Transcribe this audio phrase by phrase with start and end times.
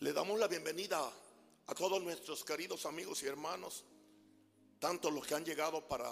[0.00, 1.12] Le damos la bienvenida
[1.66, 3.84] a todos nuestros queridos amigos y hermanos,
[4.78, 6.10] tanto los que han llegado para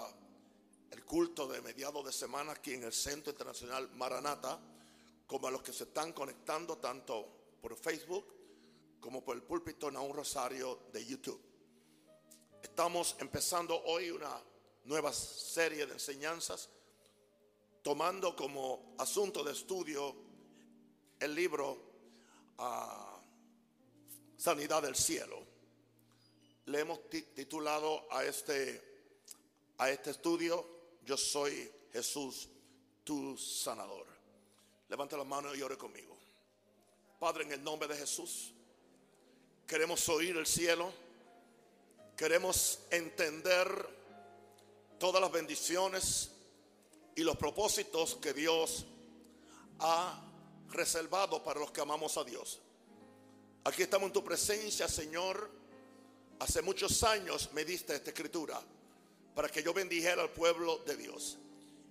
[0.91, 4.61] el culto de mediados de semana aquí en el Centro Internacional Maranata,
[5.27, 8.27] como a los que se están conectando tanto por Facebook
[9.01, 11.41] como por el púlpito un Rosario de YouTube.
[12.63, 14.39] Estamos empezando hoy una
[14.85, 16.69] nueva serie de enseñanzas,
[17.81, 20.15] tomando como asunto de estudio
[21.21, 21.89] el libro
[22.59, 23.08] a
[24.39, 25.45] Sanidad del Cielo.
[26.67, 28.81] Le hemos titulado a este,
[29.79, 30.65] a este estudio,
[31.05, 32.49] Yo soy Jesús,
[33.03, 34.07] tu sanador.
[34.89, 36.17] Levanta la mano y ore conmigo.
[37.19, 38.53] Padre, en el nombre de Jesús,
[39.67, 40.93] queremos oír el cielo,
[42.17, 43.69] queremos entender
[45.01, 46.31] todas las bendiciones
[47.17, 48.87] y los propósitos que Dios
[49.81, 50.25] ha
[50.69, 52.61] reservado para los que amamos a Dios.
[53.65, 55.51] Aquí estamos en tu presencia, Señor.
[56.39, 58.61] Hace muchos años me diste esta escritura
[59.35, 61.39] para que yo bendijera al pueblo de Dios.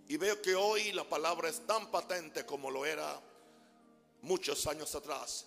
[0.08, 3.22] Y veo que hoy la palabra es tan patente como lo era
[4.22, 5.46] muchos años atrás.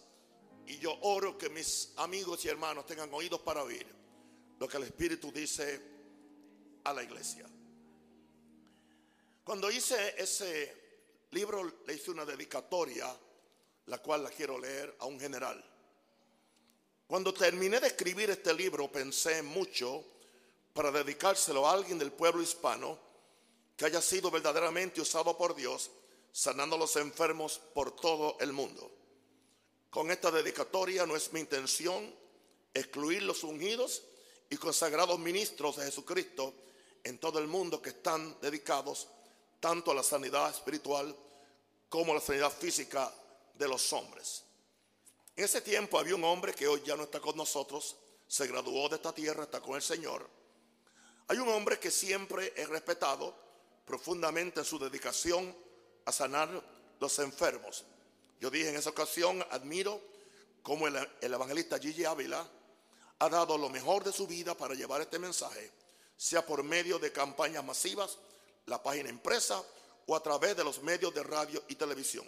[0.67, 3.87] Y yo oro que mis amigos y hermanos tengan oídos para oír
[4.59, 5.81] lo que el Espíritu dice
[6.85, 7.47] a la iglesia.
[9.43, 13.19] Cuando hice ese libro, le hice una dedicatoria,
[13.87, 15.65] la cual la quiero leer a un general.
[17.11, 20.05] Cuando terminé de escribir este libro pensé mucho
[20.73, 22.97] para dedicárselo a alguien del pueblo hispano
[23.77, 25.91] que haya sido verdaderamente usado por Dios
[26.31, 28.89] sanando a los enfermos por todo el mundo.
[29.91, 32.15] Con esta dedicatoria no es mi intención
[32.73, 34.05] excluir los ungidos
[34.49, 36.55] y consagrados ministros de Jesucristo
[37.03, 39.09] en todo el mundo que están dedicados
[39.59, 41.17] tanto a la sanidad espiritual
[41.89, 43.13] como a la sanidad física
[43.55, 44.45] de los hombres.
[45.37, 48.89] En ese tiempo había un hombre que hoy ya no está con nosotros, se graduó
[48.89, 50.29] de esta tierra, está con el Señor.
[51.29, 53.35] Hay un hombre que siempre he respetado
[53.85, 55.57] profundamente en su dedicación
[56.05, 56.49] a sanar
[56.99, 57.85] los enfermos.
[58.41, 60.01] Yo dije en esa ocasión, admiro
[60.63, 62.49] cómo el, evangelista Gigi Ávila
[63.19, 65.71] ha dado lo mejor de su vida para llevar este mensaje,
[66.17, 68.19] sea por medio de campañas masivas,
[68.67, 69.63] la página impresa
[70.07, 72.27] o a través de los medios de radio y televisión.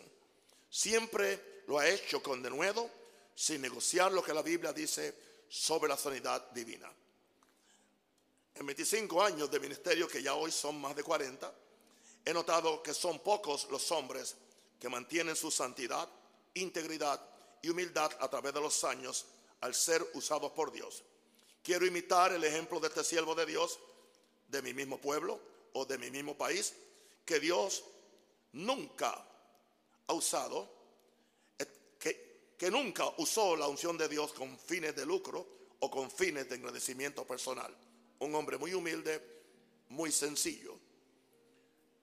[0.72, 2.88] Siempre lo ha hecho con denuedo
[3.34, 5.14] sin negociar lo que la Biblia dice
[5.46, 6.90] sobre la sanidad divina.
[8.54, 11.54] En 25 años de ministerio, que ya hoy son más de 40,
[12.24, 14.34] he notado que son pocos los hombres
[14.80, 16.08] que mantienen su santidad,
[16.54, 17.20] integridad
[17.60, 19.26] y humildad a través de los años
[19.60, 21.02] al ser usados por Dios.
[21.62, 23.78] Quiero imitar el ejemplo de este siervo de Dios,
[24.48, 25.38] de mi mismo pueblo
[25.74, 26.72] o de mi mismo país,
[27.26, 27.84] que Dios
[28.52, 29.28] nunca
[30.06, 30.70] ha usado,
[31.98, 32.32] que
[32.62, 35.44] que nunca usó la unción de Dios con fines de lucro
[35.80, 37.76] o con fines de agradecimiento personal.
[38.20, 39.20] Un hombre muy humilde,
[39.88, 40.78] muy sencillo.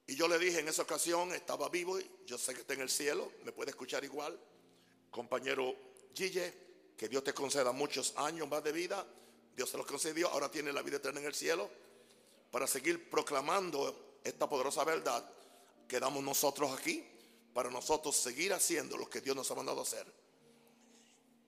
[0.05, 2.89] Y yo le dije en esa ocasión, estaba vivo, yo sé que está en el
[2.89, 4.37] cielo, me puede escuchar igual.
[5.09, 5.73] Compañero
[6.13, 6.53] Gille,
[6.97, 9.07] que Dios te conceda muchos años más de vida.
[9.55, 11.69] Dios se los concedió, ahora tiene la vida eterna en el cielo.
[12.51, 15.25] Para seguir proclamando esta poderosa verdad,
[15.87, 17.01] quedamos nosotros aquí,
[17.53, 20.05] para nosotros seguir haciendo lo que Dios nos ha mandado hacer.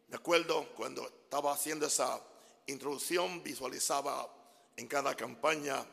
[0.08, 2.22] Me acuerdo cuando estaba haciendo esa
[2.68, 4.30] introducción, visualizaba
[4.76, 5.86] en cada campaña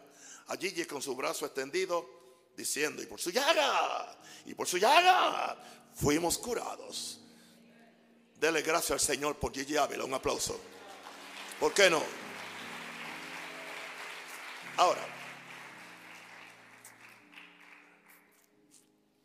[0.49, 5.57] a Gigi con su brazo extendido, diciendo, y por su llaga, y por su llaga,
[5.95, 7.21] fuimos curados.
[8.35, 10.59] Dele gracias al Señor por Gigi Ávila, un aplauso.
[11.61, 12.03] ¿Por qué no?
[14.77, 15.18] Ahora,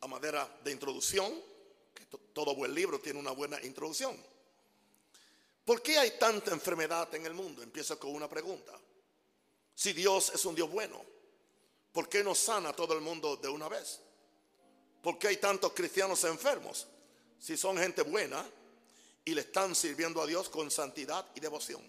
[0.04, 1.34] a manera de introducción,
[1.94, 4.18] que todo buen libro tiene una buena introducción.
[5.64, 7.64] ¿Por qué hay tanta enfermedad en el mundo?
[7.64, 8.78] Empiezo con una pregunta.
[9.74, 11.02] Si Dios es un Dios bueno,
[11.94, 14.02] ¿por qué no sana a todo el mundo de una vez?
[15.02, 16.86] ¿Por qué hay tantos cristianos enfermos?
[17.40, 18.46] Si son gente buena
[19.24, 21.82] y le están sirviendo a Dios con santidad y devoción.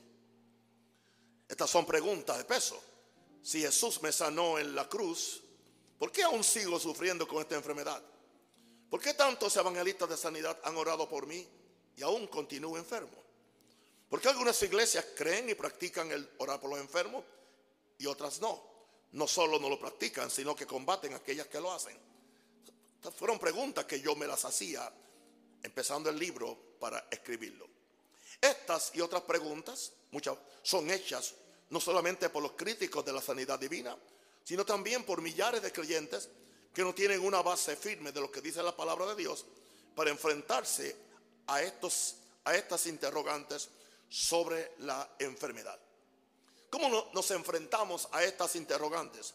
[1.48, 2.80] Estas son preguntas de peso.
[3.42, 5.43] Si Jesús me sanó en la cruz,
[5.98, 8.02] ¿por qué aún sigo sufriendo con esta enfermedad?
[8.90, 11.46] ¿Por qué tantos evangelistas de sanidad han orado por mí
[11.96, 13.24] y aún continúo enfermo?
[14.08, 17.24] Porque algunas iglesias creen y practican el orar por los enfermos
[17.98, 18.62] y otras no.
[19.12, 21.96] No solo no lo practican, sino que combaten a aquellas que lo hacen.
[22.96, 24.92] Estas fueron preguntas que yo me las hacía
[25.62, 27.66] empezando el libro para escribirlo.
[28.40, 31.34] Estas y otras preguntas, muchas, son hechas
[31.70, 33.96] no solamente por los críticos de la sanidad divina,
[34.44, 36.28] sino también por millares de creyentes
[36.72, 39.44] que no tienen una base firme de lo que dice la palabra de Dios
[39.94, 40.96] para enfrentarse
[41.46, 43.68] a estos a estas interrogantes
[44.08, 45.78] sobre la enfermedad.
[46.70, 49.34] ¿Cómo nos enfrentamos a estas interrogantes?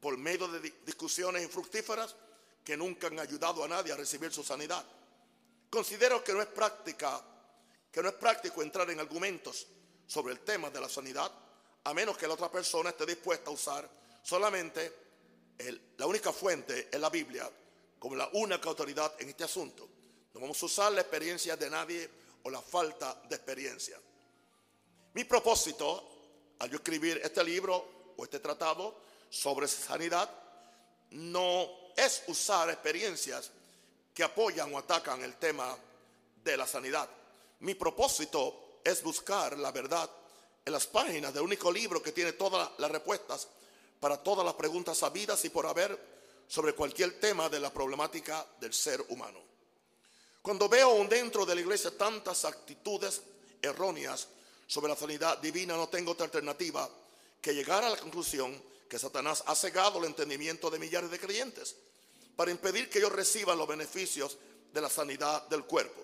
[0.00, 2.16] Por medio de discusiones infructíferas
[2.64, 4.84] que nunca han ayudado a nadie a recibir su sanidad.
[5.68, 7.22] Considero que no es práctica,
[7.92, 9.66] que no es práctico entrar en argumentos
[10.06, 11.30] sobre el tema de la sanidad,
[11.84, 13.88] a menos que la otra persona esté dispuesta a usar
[14.22, 14.92] solamente
[15.96, 17.50] la única fuente es la Biblia
[17.98, 19.88] como la única autoridad en este asunto.
[20.32, 22.08] No vamos a usar la experiencia de nadie
[22.42, 24.00] o la falta de experiencia.
[25.12, 26.08] Mi propósito
[26.58, 30.30] al escribir este libro o este tratado sobre sanidad
[31.10, 33.50] no es usar experiencias
[34.14, 35.76] que apoyan o atacan el tema
[36.42, 37.08] de la sanidad.
[37.60, 40.08] Mi propósito es buscar la verdad
[40.64, 43.48] en las páginas del único libro que tiene todas las respuestas
[44.00, 45.96] para todas las preguntas sabidas y por haber
[46.48, 49.38] sobre cualquier tema de la problemática del ser humano.
[50.42, 53.20] Cuando veo dentro de la iglesia tantas actitudes
[53.60, 54.26] erróneas
[54.66, 56.88] sobre la sanidad divina, no tengo otra alternativa
[57.40, 61.76] que llegar a la conclusión que Satanás ha cegado el entendimiento de millares de creyentes
[62.34, 64.38] para impedir que ellos reciban los beneficios
[64.72, 66.00] de la sanidad del cuerpo.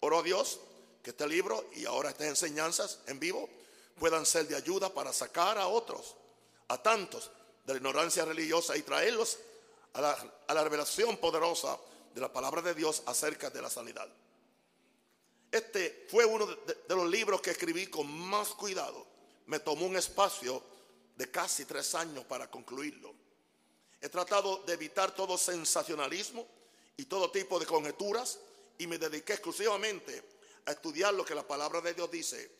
[0.00, 0.60] Oro a Dios
[1.02, 3.50] que este libro y ahora estas enseñanzas en vivo
[3.98, 6.14] puedan ser de ayuda para sacar a otros
[6.68, 7.30] a tantos
[7.64, 9.38] de la ignorancia religiosa y traerlos
[9.94, 11.78] a la, revelación poderosa
[12.14, 14.08] de la palabra de Dios acerca de la sanidad.
[15.50, 19.06] Este fue uno de, los libros que escribí con más cuidado.
[19.46, 20.62] Me tomó un espacio
[21.16, 23.14] de casi tres años para concluirlo.
[24.00, 26.46] He tratado de evitar todo sensacionalismo
[26.96, 28.40] y todo tipo de conjeturas
[28.78, 30.22] y me dediqué exclusivamente
[30.66, 32.50] a estudiar lo que la palabra de Dios dice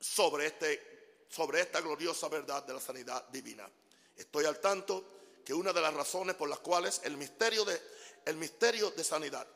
[0.00, 0.95] sobre este
[1.28, 3.68] sobre esta gloriosa verdad de la sanidad divina.
[4.16, 5.04] Estoy al tanto
[5.44, 7.80] que una de las razones por las cuales el misterio de,
[8.24, 9.46] el misterio de sanidad,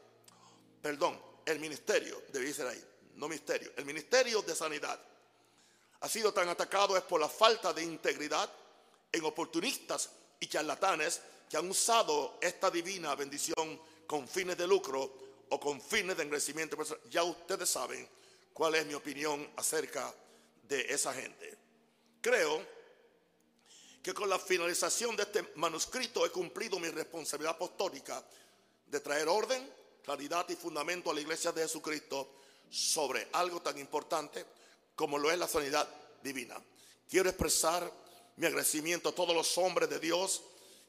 [0.82, 2.84] perdón, el ministerio, debe decir ahí,
[3.16, 5.00] no misterio, el ministerio de sanidad
[6.00, 8.50] ha sido tan atacado es por la falta de integridad
[9.12, 15.12] en oportunistas y charlatanes que han usado esta divina bendición con fines de lucro
[15.50, 16.76] o con fines de enriquecimiento
[17.10, 18.08] Ya ustedes saben
[18.52, 20.14] cuál es mi opinión acerca
[20.62, 21.59] de esa gente.
[22.20, 22.62] Creo
[24.02, 28.24] que con la finalización de este manuscrito he cumplido mi responsabilidad apostólica
[28.86, 29.72] de traer orden,
[30.02, 32.36] claridad y fundamento a la iglesia de Jesucristo
[32.70, 34.44] sobre algo tan importante
[34.94, 35.88] como lo es la sanidad
[36.22, 36.56] divina.
[37.08, 37.90] Quiero expresar
[38.36, 40.42] mi agradecimiento a todos los hombres de Dios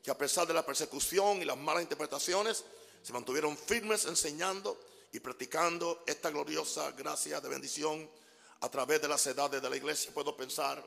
[0.04, 2.64] que a pesar de la persecución y las malas interpretaciones
[3.02, 4.80] se mantuvieron firmes enseñando
[5.12, 8.10] y practicando esta gloriosa gracia de bendición
[8.62, 10.14] a través de las edades de la iglesia.
[10.14, 10.84] Puedo pensar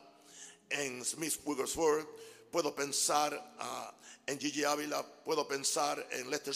[0.71, 2.09] en Smith Wigglesworth,
[2.51, 3.95] puedo pensar ah,
[4.27, 6.55] en Gigi Ávila, puedo pensar en Lester,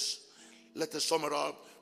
[0.74, 1.02] Lester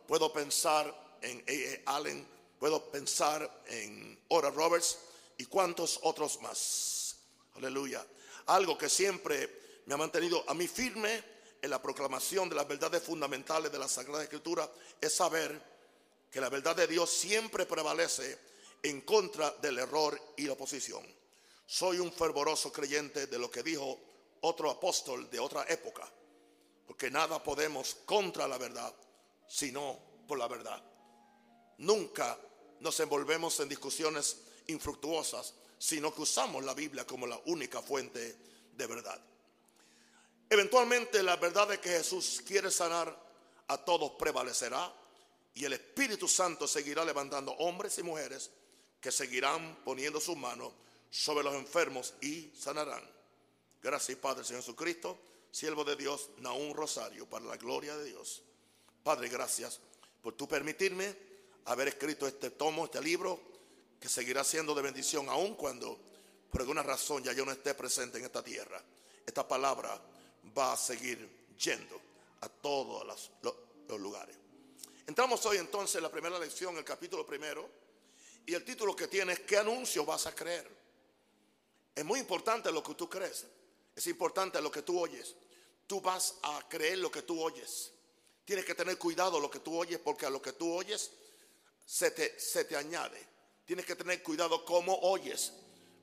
[0.06, 1.96] puedo pensar en A.A.
[1.96, 2.26] Allen,
[2.58, 4.99] puedo pensar en Ora Roberts
[5.38, 7.17] y cuantos otros más.
[7.55, 8.05] Aleluya.
[8.46, 11.22] Algo que siempre me ha mantenido a mí firme
[11.61, 14.70] en la proclamación de las verdades fundamentales de la Sagrada Escritura
[15.00, 15.61] es saber
[16.31, 18.38] que la verdad de Dios siempre prevalece
[18.82, 21.05] en contra del error y la oposición.
[21.67, 23.99] Soy un fervoroso creyente de lo que dijo
[24.43, 26.09] otro apóstol de otra época,
[26.87, 28.95] porque nada podemos contra la verdad,
[29.49, 29.99] sino
[30.29, 30.81] por la verdad.
[31.79, 32.39] Nunca
[32.81, 38.37] nos envolvemos en discusiones infructuosas, sino que usamos la Biblia como la única fuente
[38.73, 39.20] de verdad.
[40.49, 43.27] Eventualmente la verdad de que Jesús quiere sanar
[43.67, 44.94] a todos prevalecerá
[45.55, 48.51] y el Espíritu Santo seguirá levantando hombres y mujeres
[49.01, 50.73] que seguirán poniendo sus manos
[51.10, 53.03] sobre los enfermos y sanarán.
[53.82, 55.19] Gracias, Padre, Señor Jesucristo,
[55.51, 58.43] siervo de Dios, un Rosario, para la gloria de Dios.
[59.03, 59.81] Padre, gracias
[60.22, 61.17] por tu permitirme
[61.67, 63.41] haber escrito este tomo, este libro,
[64.01, 65.98] que seguirá siendo de bendición aun cuando
[66.51, 68.82] por alguna razón ya yo no esté presente en esta tierra.
[69.25, 70.01] Esta palabra
[70.56, 72.01] va a seguir yendo
[72.41, 73.31] a todos los,
[73.89, 74.36] los lugares.
[75.06, 77.69] Entramos hoy entonces en la primera lección, el capítulo primero,
[78.44, 80.69] y el título que tiene es ¿qué anuncio vas a creer?
[81.96, 83.46] Es muy importante lo que tú crees.
[83.96, 85.34] Es importante lo que tú oyes.
[85.86, 87.91] Tú vas a creer lo que tú oyes.
[88.44, 91.10] Tienes que tener cuidado lo que tú oyes porque a lo que tú oyes
[91.86, 93.19] se te, se te añade.
[93.65, 95.55] Tienes que tener cuidado cómo oyes.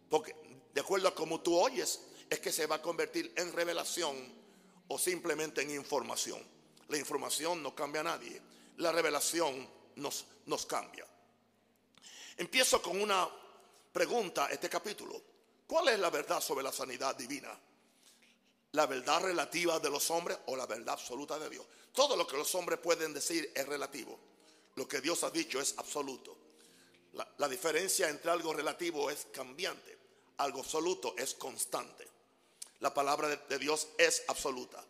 [0.10, 0.36] Porque
[0.74, 4.18] de acuerdo a cómo tú oyes es que se va a convertir en revelación
[4.88, 6.44] o simplemente en información.
[6.88, 8.42] La información no cambia a nadie.
[8.78, 11.06] La revelación nos, nos cambia.
[12.36, 13.30] Empiezo con una
[13.92, 15.33] pregunta, este capítulo.
[15.74, 17.50] ¿Cuál es la verdad sobre la sanidad divina?
[18.74, 21.66] ¿La verdad relativa de los hombres o la verdad absoluta de Dios?
[21.92, 24.20] Todo lo que los hombres pueden decir es relativo.
[24.76, 26.38] Lo que Dios ha dicho es absoluto.
[27.14, 29.98] La, diferencia entre algo relativo es cambiante.
[30.38, 32.08] Algo absoluto es constante.
[32.80, 34.86] La palabra de, de Dios es absoluta.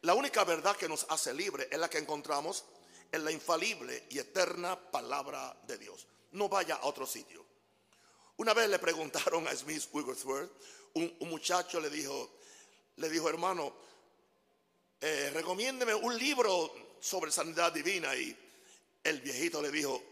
[0.00, 2.64] La única verdad que nos hace libre es la que encontramos
[3.12, 6.06] en la infalible y eterna palabra de Dios.
[6.32, 7.45] No vaya a otro sitio.
[8.38, 10.50] Una vez le preguntaron a Smith Wigglesworth,
[10.94, 12.38] un, muchacho le dijo,
[12.96, 13.72] le dijo, hermano,
[15.00, 18.14] eh, recomiéndeme un libro sobre sanidad divina.
[18.14, 18.36] Y
[19.04, 20.02] el viejito le dijo,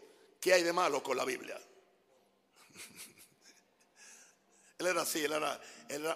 [0.40, 1.59] ¿qué hay de malo con la Biblia?
[4.78, 5.61] él era así, él era,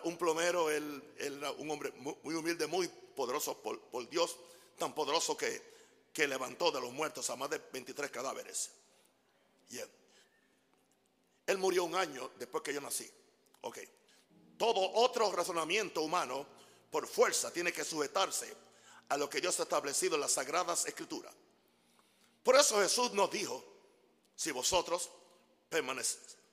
[0.04, 4.36] un plomero, él, era un hombre muy, humilde, muy poderoso por, por, Dios,
[4.78, 5.62] tan poderoso que,
[6.12, 8.70] que levantó de los muertos a más de 23 cadáveres.
[9.68, 9.86] Yeah.
[11.48, 13.10] Él murió un año después que yo nací.
[13.62, 13.78] Ok.
[14.58, 16.46] Todo otro razonamiento humano,
[16.90, 18.54] por fuerza, tiene que sujetarse
[19.08, 21.34] a lo que Dios ha establecido en las sagradas escrituras.
[22.42, 23.64] Por eso Jesús nos dijo,
[24.36, 25.08] si vosotros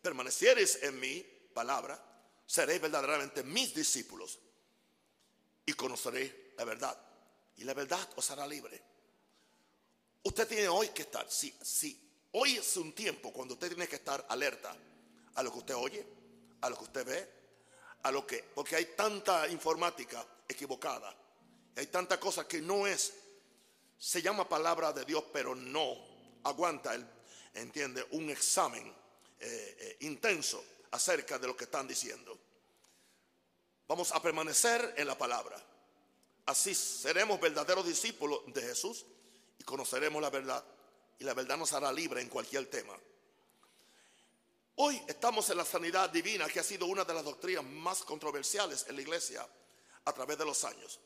[0.02, 1.20] permaneciereis en mi
[1.54, 2.02] palabra,
[2.46, 4.40] seréis verdaderamente mis discípulos
[5.66, 6.98] y conoceréis la verdad.
[7.58, 8.82] Y la verdad os hará libre.
[10.24, 12.05] Usted tiene hoy que estar, sí, sí,
[12.38, 14.76] hoy es un tiempo cuando usted tiene que estar alerta
[15.36, 16.06] a lo que usted oye,
[16.62, 17.30] a lo que usted ve,
[18.04, 21.16] a lo que, porque hay tanta informática equivocada,
[21.76, 23.14] hay tanta cosa que no es,
[23.98, 25.96] se llama palabra de Dios, pero no
[26.44, 27.06] aguanta, el,
[27.54, 28.86] entiende, un examen
[29.40, 32.38] eh, eh, intenso acerca de lo que están diciendo.
[33.88, 35.62] Vamos a permanecer en la palabra.
[36.46, 39.06] Así seremos verdaderos discípulos de Jesús
[39.58, 40.64] y conoceremos la verdad.
[41.20, 42.98] Y la verdad nos hará libre en cualquier tema.
[44.78, 48.86] Hoy estamos en la sanidad divina, que ha sido una de las doctrinas más controversiales
[48.90, 49.48] en la iglesia
[50.04, 51.00] a través de los años.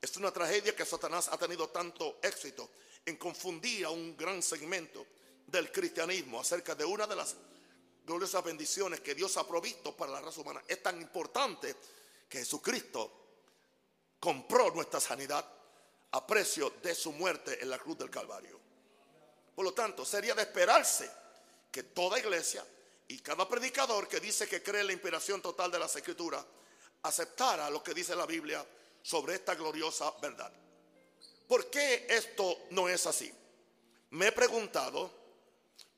[0.00, 2.70] Es una tragedia que Satanás ha tenido tanto éxito
[3.06, 5.06] en confundir a un gran segmento
[5.46, 7.34] del cristianismo acerca de una de las
[8.04, 10.62] gloriosas bendiciones que Dios ha provisto para la raza humana.
[10.68, 11.74] Es tan importante
[12.28, 13.10] que Jesucristo
[14.20, 15.50] compró nuestra sanidad
[16.10, 18.63] a precio de su muerte en la cruz del Calvario.
[19.54, 21.10] Por lo tanto, sería de esperarse
[21.70, 22.64] que toda iglesia
[23.08, 26.44] y cada predicador que dice que cree en la inspiración total de las escrituras
[27.02, 28.64] aceptara lo que dice la Biblia
[29.02, 30.52] sobre esta gloriosa verdad.
[31.46, 33.32] ¿Por qué esto no es así?
[34.10, 35.10] Me he preguntado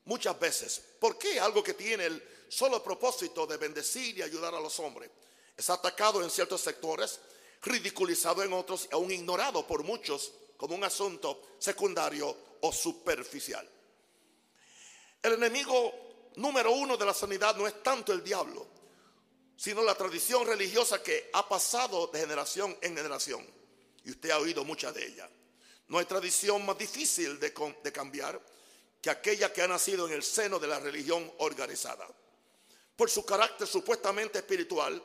[0.05, 4.61] muchas veces, ¿por qué algo que tiene el solo propósito de bendecir y ayudar a
[4.61, 5.11] los hombres
[5.57, 7.21] es atacado en ciertos sectores,
[7.63, 13.69] ridiculizado en otros y aún ignorado por muchos como un asunto secundario o superficial?
[15.23, 18.67] El enemigo número uno de la sanidad no es tanto el diablo,
[19.57, 23.47] sino la tradición religiosa que ha pasado de generación en generación.
[24.05, 25.29] Y usted ha oído mucha de ella.
[25.89, 28.41] No hay tradición más difícil de, de cambiar
[29.01, 32.07] que aquella que ha nacido en el seno de la religión organizada.
[32.97, 35.03] Por su carácter supuestamente espiritual,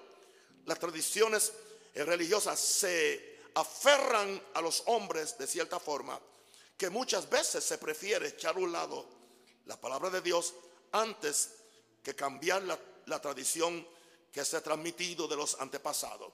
[0.65, 1.53] las tradiciones
[1.96, 6.20] religiosas se aferran a los hombres de cierta forma
[6.77, 9.05] que muchas veces se prefiere echar a un lado
[9.65, 10.53] la palabra de Dios
[10.91, 11.51] antes
[12.03, 13.86] que cambiar la, la tradición
[14.31, 16.31] que se ha transmitido de los antepasados.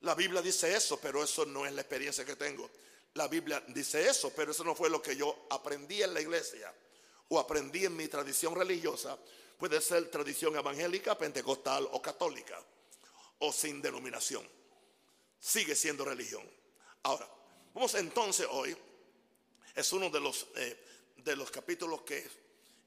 [0.00, 2.68] La Biblia dice eso, pero eso no es la experiencia que tengo.
[3.14, 6.72] La Biblia dice eso, pero eso no fue lo que yo aprendí en la iglesia
[7.28, 9.16] o aprendí en mi tradición religiosa.
[9.58, 12.62] Puede ser tradición evangélica, pentecostal o católica
[13.38, 14.46] o sin denominación.
[15.46, 16.42] Sigue siendo religión.
[17.04, 17.30] Ahora,
[17.72, 18.76] vamos entonces hoy,
[19.76, 20.76] es uno de los, eh,
[21.18, 22.28] de los capítulos que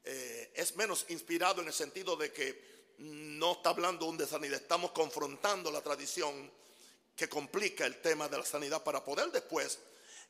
[0.04, 4.90] eh, es menos inspirado en el sentido de que no está hablando de sanidad, estamos
[4.90, 6.52] confrontando la tradición
[7.16, 9.78] que complica el tema de la sanidad para poder después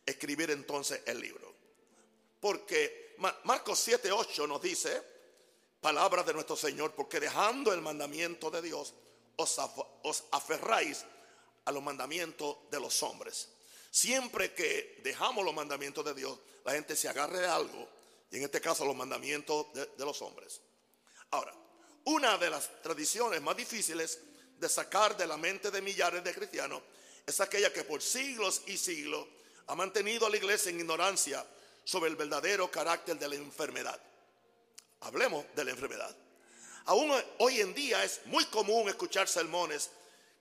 [0.06, 1.52] escribir entonces el libro.
[2.38, 5.02] Porque Marcos 7, 8 nos dice,
[5.80, 8.94] palabras de nuestro Señor, porque dejando el mandamiento de Dios,
[9.34, 9.58] os,
[10.04, 11.04] os aferráis
[11.64, 13.48] a los mandamientos de los hombres.
[13.90, 17.88] Siempre que dejamos los mandamientos de Dios, la gente se agarre de algo,
[18.30, 20.60] y en este caso los mandamientos de, de los hombres.
[21.30, 21.54] Ahora,
[22.04, 24.20] una de las tradiciones más difíciles
[24.58, 26.82] de sacar de la mente de millares de cristianos
[27.26, 29.26] es aquella que por siglos y siglos
[29.66, 31.46] ha mantenido a la iglesia en ignorancia
[31.84, 34.00] sobre el verdadero carácter de la enfermedad.
[35.00, 36.14] Hablemos de la enfermedad.
[36.86, 39.90] Aún hoy en día es muy común escuchar sermones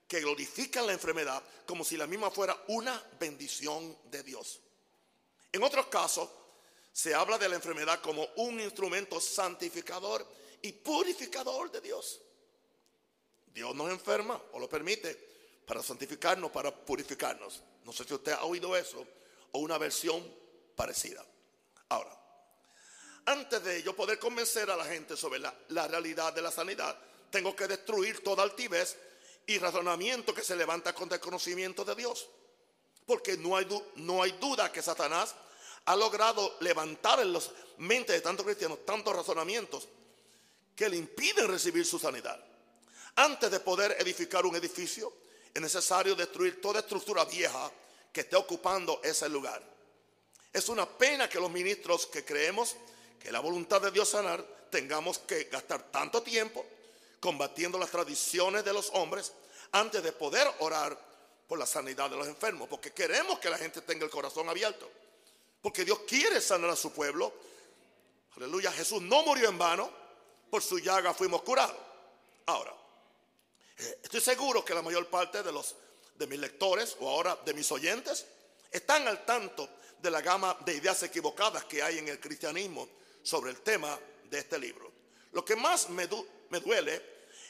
[0.10, 4.60] que glorifican la enfermedad como si la misma fuera una bendición de Dios.
[5.52, 6.28] En otros casos,
[6.92, 10.26] se habla de la enfermedad como un instrumento santificador
[10.64, 12.20] y purificador de Dios.
[13.54, 15.16] Dios nos enferma o lo permite
[15.68, 17.62] para santificarnos, para purificarnos.
[17.86, 19.06] No sé si usted ha oído eso
[19.52, 20.26] o una versión
[20.76, 21.24] parecida.
[21.90, 22.20] Ahora,
[23.26, 26.98] antes de yo poder convencer a la gente sobre la, la realidad de la sanidad,
[27.30, 28.98] tengo que destruir toda altivez
[29.50, 32.28] y razonamiento que se levanta contra el conocimiento de Dios.
[33.08, 35.34] Porque no hay, no hay duda que Satanás
[35.86, 39.88] ha logrado levantar en las mentes de tantos cristianos tantos razonamientos
[40.76, 42.40] que le impiden recibir su sanidad.
[43.16, 45.12] Antes de poder edificar un edificio,
[45.52, 47.72] es necesario destruir toda estructura vieja
[48.14, 49.64] que esté ocupando ese lugar.
[50.54, 52.76] Es una pena que los ministros que creemos
[53.20, 56.64] que la voluntad de Dios sanar tengamos que gastar tanto tiempo
[57.20, 59.34] combatiendo las tradiciones de los hombres
[59.72, 60.98] antes de poder orar
[61.48, 64.90] por la sanidad de los enfermos, porque queremos que la gente tenga el corazón abierto,
[65.62, 67.34] porque Dios quiere sanar a su pueblo.
[68.36, 69.90] Aleluya, Jesús no murió en vano,
[70.50, 71.76] por su llaga fuimos curados.
[72.46, 72.74] Ahora,
[73.78, 75.76] eh, estoy seguro que la mayor parte de los
[76.16, 78.26] de mis lectores o ahora de mis oyentes
[78.70, 79.70] están al tanto
[80.02, 82.88] de la gama de ideas equivocadas que hay en el cristianismo
[83.24, 83.98] sobre el tema
[84.30, 84.92] de este libro.
[85.32, 86.08] Lo que más me,
[86.50, 87.02] me duele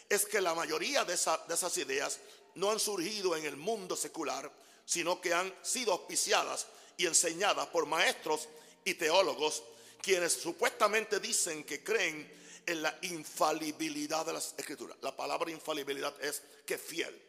[0.07, 2.19] es que la mayoría de, esas ideas
[2.55, 4.51] no han surgido en el mundo secular,
[4.85, 8.47] sino que han sido auspiciadas y enseñadas por maestros
[8.83, 9.63] y teólogos
[10.01, 14.97] quienes supuestamente dicen que creen en la infalibilidad de las escrituras.
[15.01, 17.21] La palabra infalibilidad es que fiel,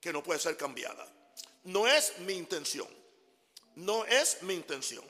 [0.00, 1.06] que no puede ser cambiada.
[1.64, 2.88] No es mi intención,
[3.76, 5.04] no es mi intención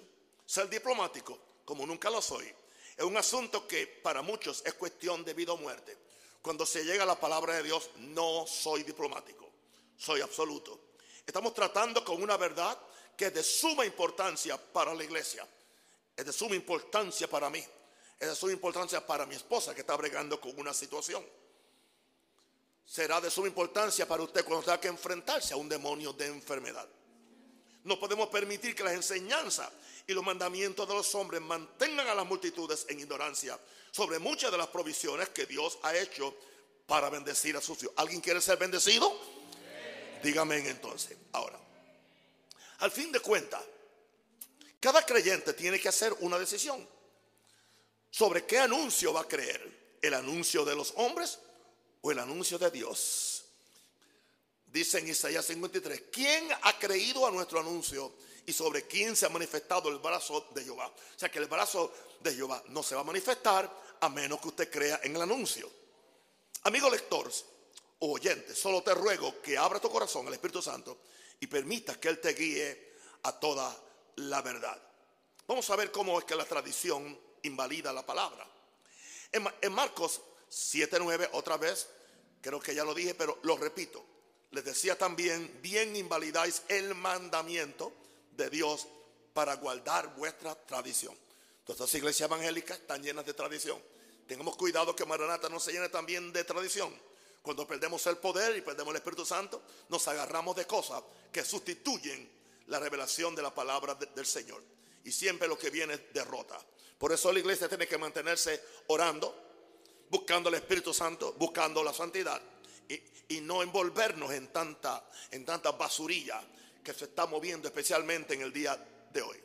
[0.50, 2.52] ser diplomático, como nunca lo soy.
[3.00, 5.96] Es un asunto que para muchos es cuestión de vida o muerte.
[6.42, 9.48] Cuando se llega a la palabra de Dios, no soy diplomático,
[9.96, 10.78] soy absoluto.
[11.26, 12.78] Estamos tratando con una verdad
[13.16, 15.48] que es de suma importancia para la iglesia,
[16.14, 17.64] es de suma importancia para mí.
[18.18, 21.24] Es de suma importancia para mi esposa que está bregando con una situación.
[22.84, 26.86] Será de suma importancia para usted cuando tenga que enfrentarse a un demonio de enfermedad.
[27.84, 29.70] No podemos permitir que las enseñanzas
[30.06, 33.58] y los mandamientos de los hombres mantengan a las multitudes en ignorancia
[33.90, 36.36] sobre muchas de las provisiones que Dios ha hecho
[36.86, 37.94] para bendecir a sus hijos.
[37.96, 39.16] ¿Alguien quiere ser bendecido?
[40.22, 41.16] Dígame entonces.
[41.32, 41.58] Ahora,
[42.80, 43.62] al fin de cuentas,
[44.78, 46.86] cada creyente tiene que hacer una decisión
[48.10, 51.38] sobre qué anuncio va a creer, el anuncio de los hombres
[52.00, 53.39] o el anuncio de Dios.
[54.72, 58.14] Dice en Isaías 53, ¿quién ha creído a nuestro anuncio
[58.46, 60.86] y sobre quién se ha manifestado el brazo de Jehová?
[60.86, 63.68] O sea que el brazo de Jehová no se va a manifestar
[64.00, 65.68] a menos que usted crea en el anuncio.
[66.62, 67.30] Amigo lector
[67.98, 70.98] o oyente, solo te ruego que abra tu corazón al Espíritu Santo
[71.40, 73.76] y permita que Él te guíe a toda
[74.16, 74.80] la verdad.
[75.48, 78.46] Vamos a ver cómo es que la tradición invalida la palabra.
[79.32, 81.88] En, Marcos 7:9, otra vez,
[82.40, 84.04] creo que ya lo dije, pero lo repito.
[84.52, 87.92] Les decía también, bien invalidáis el mandamiento
[88.32, 88.88] de Dios
[89.32, 91.16] para guardar vuestra tradición.
[91.64, 93.80] Todas las iglesias evangélicas están llenas de tradición.
[94.26, 96.92] Tengamos cuidado que Maranata no se llene también de tradición.
[97.42, 102.28] Cuando perdemos el poder y perdemos el Espíritu Santo, nos agarramos de cosas que sustituyen
[102.66, 104.62] la revelación de la palabra del Señor.
[105.04, 106.58] Y siempre lo que viene es derrota.
[106.98, 109.34] Por eso la iglesia tiene que mantenerse orando,
[110.10, 112.42] buscando el Espíritu Santo, buscando la santidad
[113.28, 116.42] y, no envolvernos en tanta, en tanta basurilla
[116.82, 118.76] que se está moviendo especialmente en el día
[119.12, 119.38] de hoy.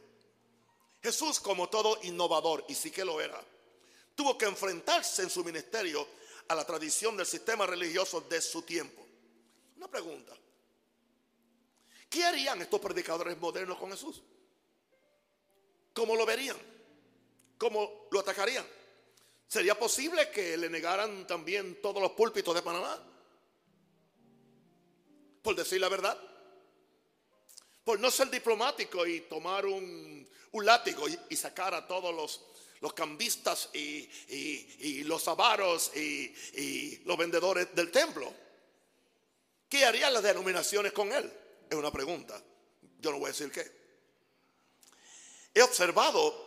[1.02, 3.40] Jesús, como todo innovador, y sí que lo era,
[4.16, 6.08] tuvo que enfrentarse en su ministerio
[6.48, 9.06] a la tradición del sistema religioso de su tiempo.
[9.78, 10.36] Una pregunta.
[12.10, 14.22] ¿Qué harían estos predicadores modernos con Jesús?
[15.94, 16.58] ¿Cómo lo verían?
[17.58, 18.66] ¿Cómo lo atacarían?
[19.48, 23.00] ¿Sería posible que le negaran también todos los púlpitos de Panamá?
[25.46, 26.18] Por decir la verdad.
[27.84, 32.42] Por no ser diplomático y tomar un, látigo y, sacar a todos los,
[32.82, 38.34] los cambistas y, los avaros y, los vendedores del templo.
[39.70, 41.32] ¿Qué harían las denominaciones con él?
[41.70, 42.42] Es una pregunta.
[43.00, 43.72] Yo no voy a decir qué.
[45.54, 46.45] He observado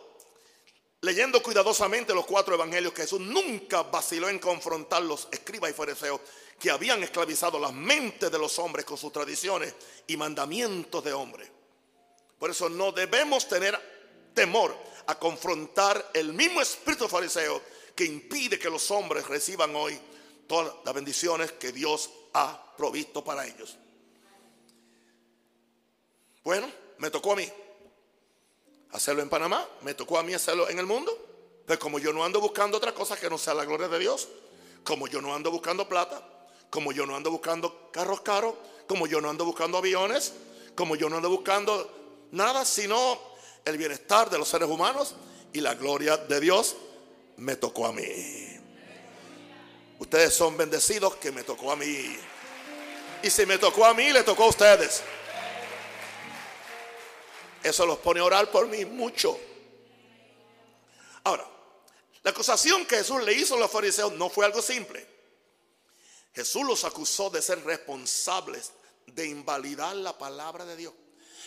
[1.01, 6.21] leyendo cuidadosamente los cuatro evangelios, que Jesús nunca vaciló en confrontar los escribas y fariseos
[6.59, 9.73] que habían esclavizado las mentes de los hombres con sus tradiciones
[10.07, 11.49] y mandamientos de hombres.
[12.37, 13.79] Por eso no debemos tener
[14.33, 14.75] temor
[15.07, 17.61] a confrontar el mismo espíritu fariseo
[17.95, 19.99] que impide que los hombres reciban hoy
[20.47, 23.77] todas las bendiciones que Dios ha provisto para ellos.
[26.43, 27.49] Bueno, me tocó a mí
[28.91, 31.11] hacerlo en Panamá, me tocó a mí hacerlo en el mundo.
[31.65, 34.27] Pero como yo no ando buscando otra cosa que no sea la gloria de Dios,
[34.83, 36.21] como yo no ando buscando plata,
[36.69, 38.55] como yo no ando buscando carros caros,
[38.87, 40.33] como yo no ando buscando aviones,
[40.75, 43.19] como yo no ando buscando nada sino
[43.65, 45.15] el bienestar de los seres humanos
[45.53, 46.75] y la gloria de Dios
[47.37, 48.57] me tocó a mí.
[49.99, 52.17] Ustedes son bendecidos que me tocó a mí.
[53.21, 55.03] Y si me tocó a mí, le tocó a ustedes.
[57.63, 59.37] Eso los pone a orar por mí mucho.
[61.23, 61.47] Ahora,
[62.23, 65.05] la acusación que Jesús le hizo a los fariseos no fue algo simple.
[66.33, 68.71] Jesús los acusó de ser responsables
[69.07, 70.93] de invalidar la palabra de Dios.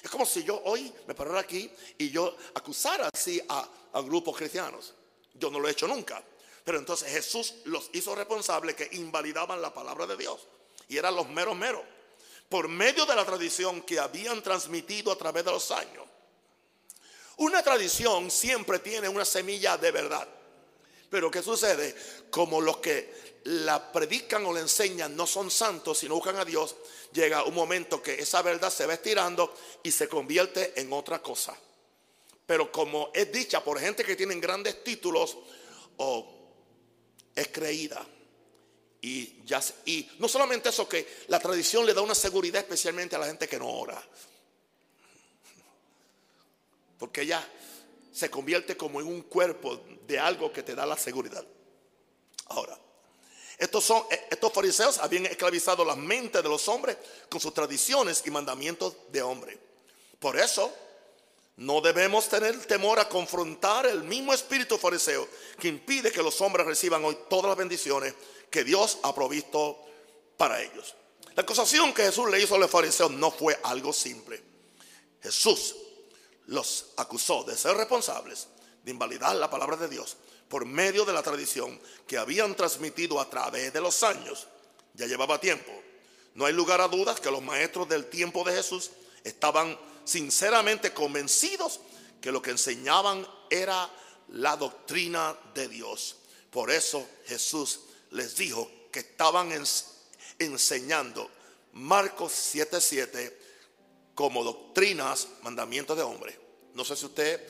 [0.03, 4.37] Es como si yo hoy me parara aquí y yo acusara así a, a grupos
[4.37, 4.94] cristianos.
[5.35, 6.22] Yo no lo he hecho nunca.
[6.64, 10.46] Pero entonces Jesús los hizo responsables que invalidaban la palabra de Dios.
[10.88, 11.83] Y eran los meros meros.
[12.53, 16.05] Por medio de la tradición que habían transmitido a través de los años.
[17.38, 20.29] Una tradición siempre tiene una semilla de verdad.
[21.09, 21.97] Pero ¿qué sucede?
[22.29, 26.77] Como los que la predican o la enseñan no son santos, sino buscan a Dios,
[27.15, 31.57] llega un momento que esa verdad se va estirando y se convierte en otra cosa.
[32.45, 35.38] Pero como es dicha por gente que tienen grandes títulos,
[35.97, 36.51] o
[37.35, 38.07] es creída.
[39.05, 43.19] Y, ya, y no solamente eso, que la tradición le da una seguridad especialmente a
[43.19, 44.01] la gente que no ora.
[46.99, 47.45] Porque ella
[48.12, 51.45] se convierte como en un cuerpo de algo que te da la seguridad.
[52.47, 52.79] Ahora,
[53.59, 56.97] estos, son, estos fariseos habían esclavizado las mentes de los hombres
[57.29, 59.59] con sus tradiciones y mandamientos de hombre.
[60.21, 60.73] Por eso,
[61.57, 66.67] no debemos tener temor a confrontar el mismo espíritu fariseo que impide que los hombres
[66.67, 68.15] reciban hoy todas las bendiciones
[68.51, 69.79] que Dios ha provisto
[70.37, 70.95] para ellos.
[71.35, 74.43] La acusación que Jesús le hizo a los fariseos no fue algo simple.
[75.23, 75.77] Jesús
[76.47, 78.49] los acusó de ser responsables
[78.83, 80.17] de invalidar la palabra de Dios
[80.49, 84.49] por medio de la tradición que habían transmitido a través de los años.
[84.95, 85.71] Ya llevaba tiempo.
[86.35, 88.91] No hay lugar a dudas que los maestros del tiempo de Jesús
[89.25, 91.81] estaban sinceramente convencidos
[92.21, 93.88] que lo que enseñaban era
[94.29, 96.17] la doctrina de Dios.
[96.51, 99.51] Por eso Jesús les dijo que estaban
[100.38, 101.31] enseñando
[101.73, 103.33] Marcos 7:7
[104.15, 106.38] como doctrinas, mandamientos de hombre.
[106.75, 107.41] No sé si usted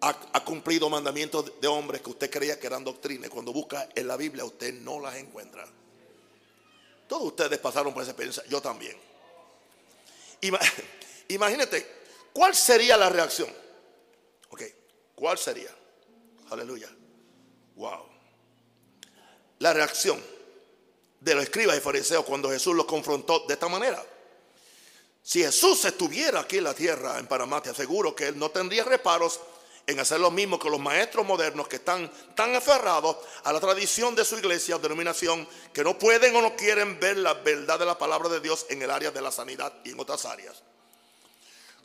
[0.00, 3.30] ha, cumplido mandamientos de hombres que usted creía que eran doctrinas.
[3.30, 5.64] Cuando busca en la Biblia usted no las encuentra.
[7.08, 8.96] Todos ustedes pasaron por esa experiencia, yo también.
[11.28, 11.86] Imagínate,
[12.32, 13.48] ¿cuál sería la reacción?
[14.50, 14.62] Ok,
[15.14, 15.70] ¿cuál sería?
[16.50, 16.90] Aleluya.
[17.76, 18.06] Wow.
[19.58, 20.22] La reacción
[21.20, 24.04] de los escribas y fariseos cuando Jesús los confrontó de esta manera.
[25.22, 28.82] Si Jesús estuviera aquí en la tierra, en Panamá, te aseguro que él no tendría
[28.82, 29.40] reparos
[29.86, 34.14] en hacer lo mismo que los maestros modernos que están tan aferrados a la tradición
[34.14, 37.86] de su iglesia o denominación que no pueden o no quieren ver la verdad de
[37.86, 40.62] la palabra de Dios en el área de la sanidad y en otras áreas.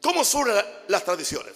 [0.02, 1.54] ¿Cómo surgen las tradiciones?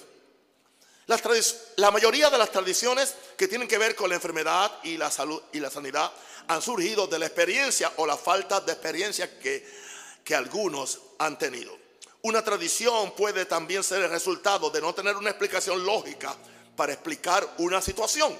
[1.75, 5.41] la mayoría de las tradiciones que tienen que ver con la enfermedad y la salud
[5.51, 6.09] y la sanidad
[6.47, 9.67] han surgido de la experiencia o la falta de experiencia que,
[10.23, 11.77] que algunos han tenido.
[12.23, 16.35] Una tradición puede también ser el resultado de no tener una explicación lógica
[16.75, 18.33] para explicar una situación.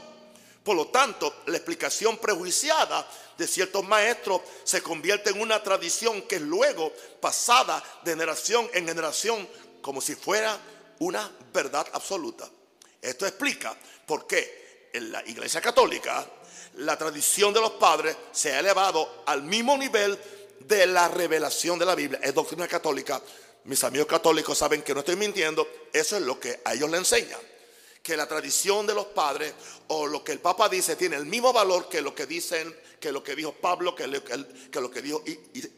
[0.64, 6.40] Por lo tanto, la explicación prejuiciada de ciertos maestros se convierte en una tradición que
[6.40, 9.48] luego pasada de generación en generación
[9.82, 10.58] como si fuera
[11.00, 12.50] una verdad absoluta.
[13.02, 16.26] Esto explica por qué en la Iglesia Católica
[16.76, 20.18] la tradición de los padres se ha elevado al mismo nivel
[20.60, 22.20] de la revelación de la Biblia.
[22.24, 23.22] Es doctrina católica
[23.66, 26.98] mis amigos católicos saben que no estoy mintiendo, eso es lo que a ellos le
[26.98, 27.40] enseñan.
[28.02, 29.54] Que la tradición de los padres
[29.90, 33.12] o lo que el Papa dice tiene el mismo valor que lo que dicen, que
[33.12, 34.24] lo que dijo Pablo, que lo
[34.92, 35.24] que, dijo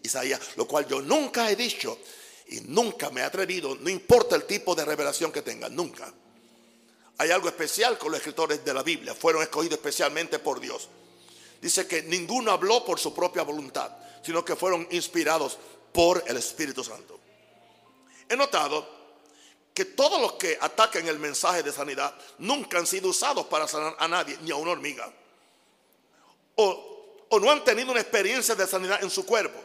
[0.01, 1.99] Isaías, lo cual yo nunca he dicho
[2.53, 6.13] y nunca me he atrevido, no importa el tipo de revelación que tengan, nunca.
[7.17, 10.87] Hay algo especial con los escritores de la Biblia, fueron escogidos especialmente por Dios.
[11.59, 15.57] Dice que ninguno habló por su propia voluntad, sino que fueron inspirados
[15.91, 17.19] por el Espíritu Santo.
[18.29, 18.87] He notado
[19.73, 23.95] que todos los que atacan el mensaje de sanidad nunca han sido usados para sanar
[23.97, 25.11] a nadie, ni a una hormiga.
[26.57, 29.59] O, no han tenido una experiencia de sanidad en su cuerpo.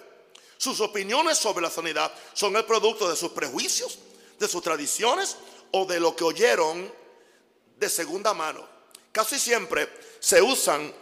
[0.59, 3.99] Sus opiniones sobre la sanidad son el producto de sus prejuicios,
[4.39, 5.37] de sus tradiciones
[5.71, 6.93] o de lo que oyeron
[7.77, 8.67] de segunda mano.
[9.13, 10.93] Casi siempre se usan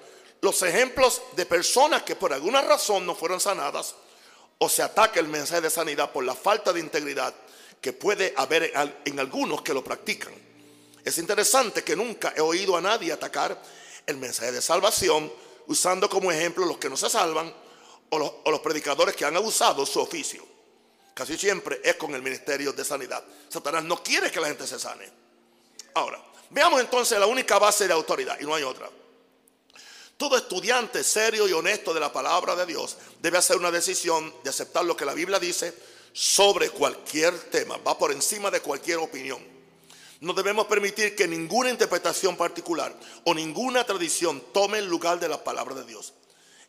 [0.42, 3.94] los ejemplos de personas que por alguna razón no fueron sanadas
[4.58, 7.34] o se ataca el mensaje de sanidad por la falta de integridad
[7.80, 8.72] que puede haber
[9.06, 10.34] en algunos que lo practican.
[11.02, 13.60] Es interesante que nunca he oído a nadie atacar
[14.06, 15.32] el mensaje de salvación
[15.66, 17.52] usando como ejemplo los que no se salvan
[18.10, 20.44] o los, predicadores que han abusado su oficio.
[21.14, 23.24] Casi siempre es con el ministerio de sanidad.
[23.48, 25.10] Satanás no quiere que la gente se sane.
[25.94, 28.88] Ahora, Veamos entonces la única base de autoridad, y no hay otra.
[30.16, 34.50] Todo estudiante serio y honesto de la palabra de Dios debe hacer una decisión de
[34.50, 35.74] aceptar lo que la Biblia dice
[36.12, 39.38] sobre cualquier tema, va por encima de cualquier opinión.
[40.20, 45.44] No debemos permitir que ninguna interpretación particular o ninguna tradición tome el lugar de la
[45.44, 46.14] palabra de Dios.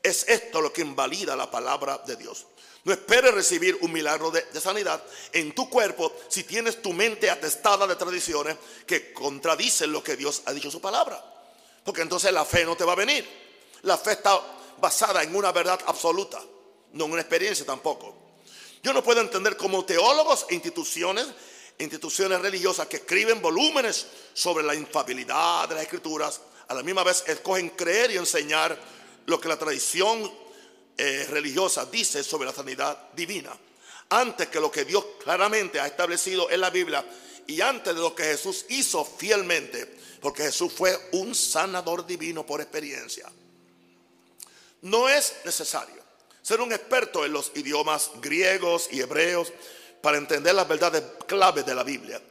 [0.02, 2.46] Es esto lo que invalida la palabra de Dios.
[2.88, 7.86] No esperes recibir un milagro de, sanidad en tu cuerpo si tienes tu mente atestada
[7.86, 8.56] de tradiciones
[8.86, 11.22] que contradicen lo que Dios ha dicho en su palabra.
[11.84, 13.28] Porque entonces la fe no te va a venir.
[13.82, 14.42] La fe está
[14.80, 16.42] basada en una verdad absoluta,
[16.94, 18.16] no en una experiencia tampoco.
[18.82, 21.28] Yo no puedo entender cómo teólogos e instituciones,
[21.80, 27.24] instituciones religiosas que escriben volúmenes sobre la infabilidad de las escrituras, a la misma vez
[27.28, 28.80] escogen creer y enseñar
[29.28, 30.30] lo que la tradición
[30.98, 33.56] eh, religiosa dice sobre la sanidad divina,
[34.10, 37.06] antes que lo que Dios claramente ha establecido en la Biblia
[37.46, 42.62] y antes de lo que Jesús hizo fielmente porque Jesús fue un sanador divino por
[42.62, 43.30] experiencia.
[44.82, 46.02] No es necesario
[46.42, 49.52] ser un experto en los idiomas griegos y hebreos
[50.02, 52.22] para entender las verdades claves de la Biblia.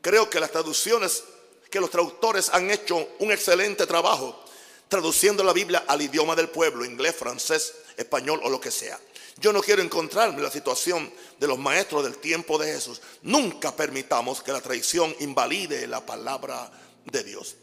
[0.00, 1.24] Creo que las traducciones,
[1.70, 4.43] que los traductores han hecho un excelente trabajo
[4.88, 8.98] traduciendo la Biblia al idioma del pueblo, inglés, francés, español o lo que sea.
[9.38, 13.00] Yo no quiero encontrarme en la situación de los maestros del tiempo de Jesús.
[13.22, 16.70] Nunca permitamos que la tradición invalide la palabra
[17.04, 17.56] de Dios.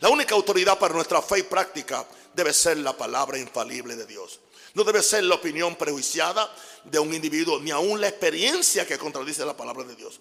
[0.00, 4.40] La única autoridad para nuestra fe y práctica debe ser la palabra infalible de Dios.
[4.74, 9.44] No debe ser la opinión prejuiciada de un individuo, ni aún la experiencia que contradice
[9.46, 10.20] la palabra de Dios.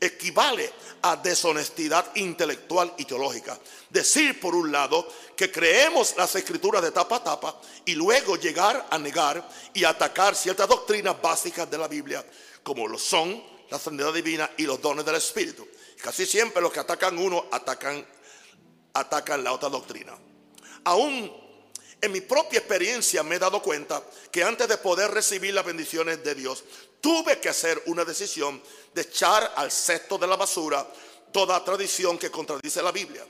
[0.00, 3.58] Equivale a deshonestidad intelectual y teológica.
[3.90, 8.86] Decir, por un lado, que creemos las escrituras de tapa a tapa y luego llegar
[8.90, 12.24] a negar y atacar ciertas doctrinas básicas de la Biblia,
[12.62, 15.66] como lo son la sanidad divina y los dones del Espíritu.
[16.02, 18.06] Casi siempre los que atacan uno atacan,
[18.94, 20.16] atacan la otra doctrina.
[20.84, 21.30] Aún
[22.00, 26.24] en mi propia experiencia me he dado cuenta que antes de poder recibir las bendiciones
[26.24, 26.64] de Dios,
[27.00, 28.62] tuve que hacer una decisión
[28.94, 30.86] de echar al cesto de la basura
[31.32, 33.24] toda tradición que contradice la Biblia.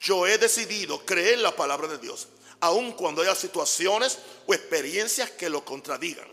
[0.00, 2.28] Yo he decidido creer la palabra de Dios,
[2.60, 6.26] aun cuando haya situaciones o experiencias que lo contradigan.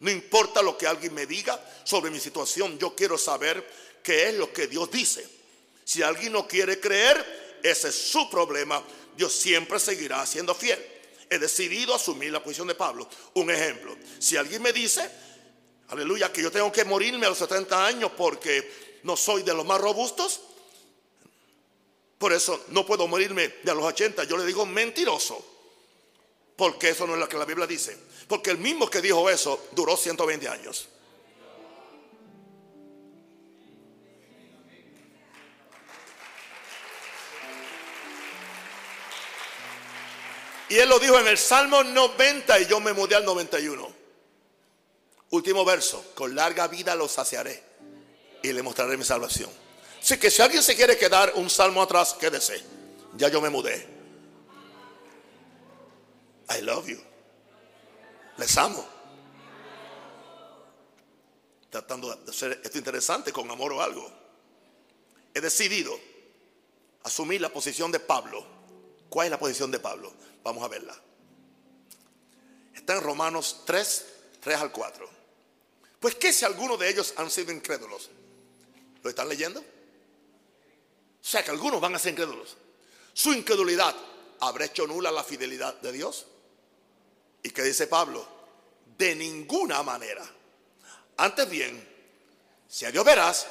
[0.00, 3.66] No importa lo que alguien me diga sobre mi situación, yo quiero saber
[4.02, 5.26] qué es lo que Dios dice.
[5.84, 8.82] Si alguien no quiere creer, ese es su problema.
[9.16, 10.84] Dios siempre seguirá siendo fiel.
[11.30, 13.08] He decidido asumir la posición de Pablo.
[13.34, 15.10] Un ejemplo, si alguien me dice,
[15.88, 19.64] aleluya, que yo tengo que morirme a los 70 años porque no soy de los
[19.64, 20.40] más robustos,
[22.18, 25.52] por eso no puedo morirme de a los 80, yo le digo mentiroso.
[26.56, 27.96] Porque eso no es lo que la Biblia dice.
[28.26, 30.88] Porque el mismo que dijo eso duró 120 años.
[40.68, 43.95] Y él lo dijo en el Salmo 90 y yo me mudé al 91.
[45.30, 47.62] Último verso, con larga vida los saciaré
[48.42, 49.50] y le mostraré mi salvación.
[50.00, 52.62] Así que si alguien se quiere quedar un salmo atrás, quédese.
[53.16, 53.86] Ya yo me mudé.
[56.56, 56.98] I love you.
[58.36, 58.86] Les amo.
[61.70, 64.08] Tratando de hacer esto interesante con amor o algo.
[65.34, 65.98] He decidido
[67.02, 68.46] asumir la posición de Pablo.
[69.08, 70.12] ¿Cuál es la posición de Pablo?
[70.44, 70.94] Vamos a verla.
[72.74, 74.06] Está en Romanos 3,
[74.40, 75.15] 3 al 4.
[76.00, 78.10] Pues ¿qué si algunos de ellos han sido incrédulos?
[79.02, 79.60] ¿Lo están leyendo?
[79.60, 79.64] O
[81.28, 82.56] sea que algunos van a ser incrédulos.
[83.12, 83.94] Su incredulidad
[84.40, 86.26] habrá hecho nula la fidelidad de Dios.
[87.42, 88.26] ¿Y qué dice Pablo?
[88.98, 90.24] De ninguna manera.
[91.16, 91.88] Antes bien,
[92.68, 93.46] si a Dios verás,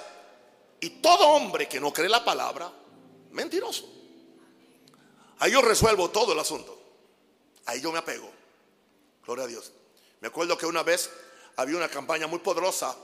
[0.79, 2.71] y todo hombre que no cree la palabra,
[3.31, 3.91] mentiroso.
[5.39, 6.79] Ahí yo resuelvo todo el asunto.
[7.65, 8.31] Ahí yo me apego.
[9.25, 9.71] Gloria a Dios.
[10.21, 11.09] Me acuerdo que una vez
[11.57, 12.95] había una campaña muy poderosa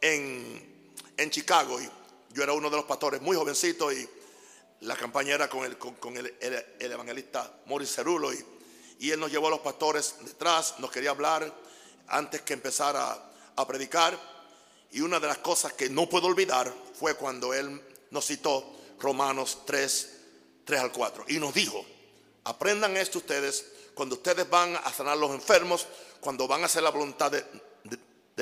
[0.00, 1.88] en, en Chicago y
[2.34, 4.08] yo era uno de los pastores muy jovencito y
[4.80, 6.34] la campaña era con el, con, el,
[6.78, 8.44] evangelista Morris Cerulo y,
[9.00, 11.52] y, él nos llevó a los pastores detrás, nos quería hablar
[12.08, 14.36] antes que empezara a predicar.
[14.92, 19.62] Y una de las cosas que no puedo olvidar fue cuando él nos citó Romanos
[19.66, 20.10] 3,
[20.64, 21.84] 3 al 4 y nos dijo,
[22.44, 25.86] aprendan esto ustedes cuando ustedes van a sanar a los enfermos,
[26.20, 27.42] cuando van a hacer la voluntad de,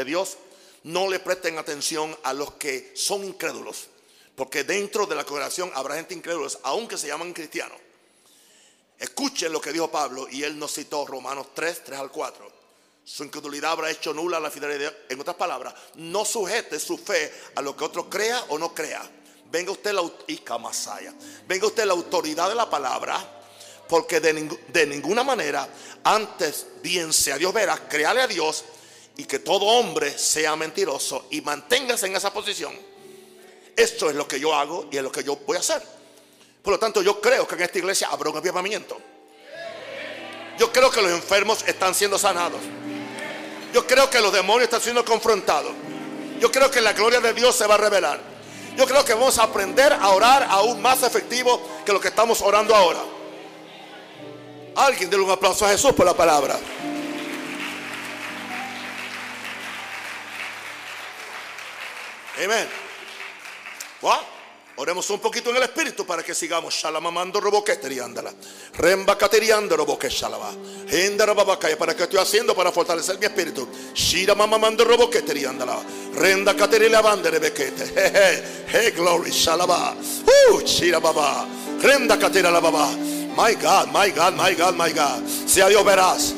[0.03, 0.39] Dios,
[0.83, 3.89] no le presten atención a los que son incrédulos.
[4.35, 7.79] Porque dentro de la congregación habrá gente incrédula, aunque se llaman cristianos.
[8.99, 12.53] Escuchen lo que dijo Pablo y él nos citó Romanos 3, 3 al 4.
[13.05, 14.93] Su incredulidad habrá hecho nula la fidelidad.
[15.09, 19.03] En otras palabras, no sujete su fe a lo que otro crea o no crea.
[19.51, 20.43] venga usted la, y
[21.47, 23.43] venga usted la autoridad de la palabra,
[23.89, 25.69] porque de, de ninguna manera,
[26.03, 28.65] antes bien sea Dios verá, créale a Dios
[29.17, 32.75] y que todo hombre sea mentiroso y manténgase en esa posición.
[33.77, 35.83] Esto es lo que yo hago y es lo que yo voy a hacer.
[36.63, 38.99] Por lo tanto, yo creo que en esta iglesia habrá un avivamiento.
[40.59, 42.61] Yo creo que los enfermos están siendo sanados.
[43.73, 45.73] Yo creo que los demonios están siendo confrontados.
[46.41, 48.21] Yo creo que la gloria de Dios se va a revelar.
[48.77, 52.41] Yo creo que vamos a aprender a orar aún más efectivo que lo que estamos
[52.41, 53.01] orando ahora.
[54.77, 56.59] Alguien déle un aplauso a Jesús por la palabra.
[62.43, 62.69] Amén.
[64.77, 66.75] Oremos un poquito en el espíritu para que sigamos.
[66.75, 68.35] Shalamamando roboqueteriándala.
[68.75, 70.51] Remba cateriando roboque shalaba.
[71.79, 73.69] Para que estoy haciendo para fortalecer mi espíritu.
[73.95, 75.77] Shira mamamando roboqueteriándala.
[76.15, 78.65] Renda caterila bandere bequete.
[78.67, 79.95] Hey, glory shalaba.
[79.95, 81.47] Uh, shira baba.
[81.81, 82.91] Renda catera la baba.
[83.37, 85.23] My God, my God, my God, my God.
[85.47, 86.35] Sea Dios verás.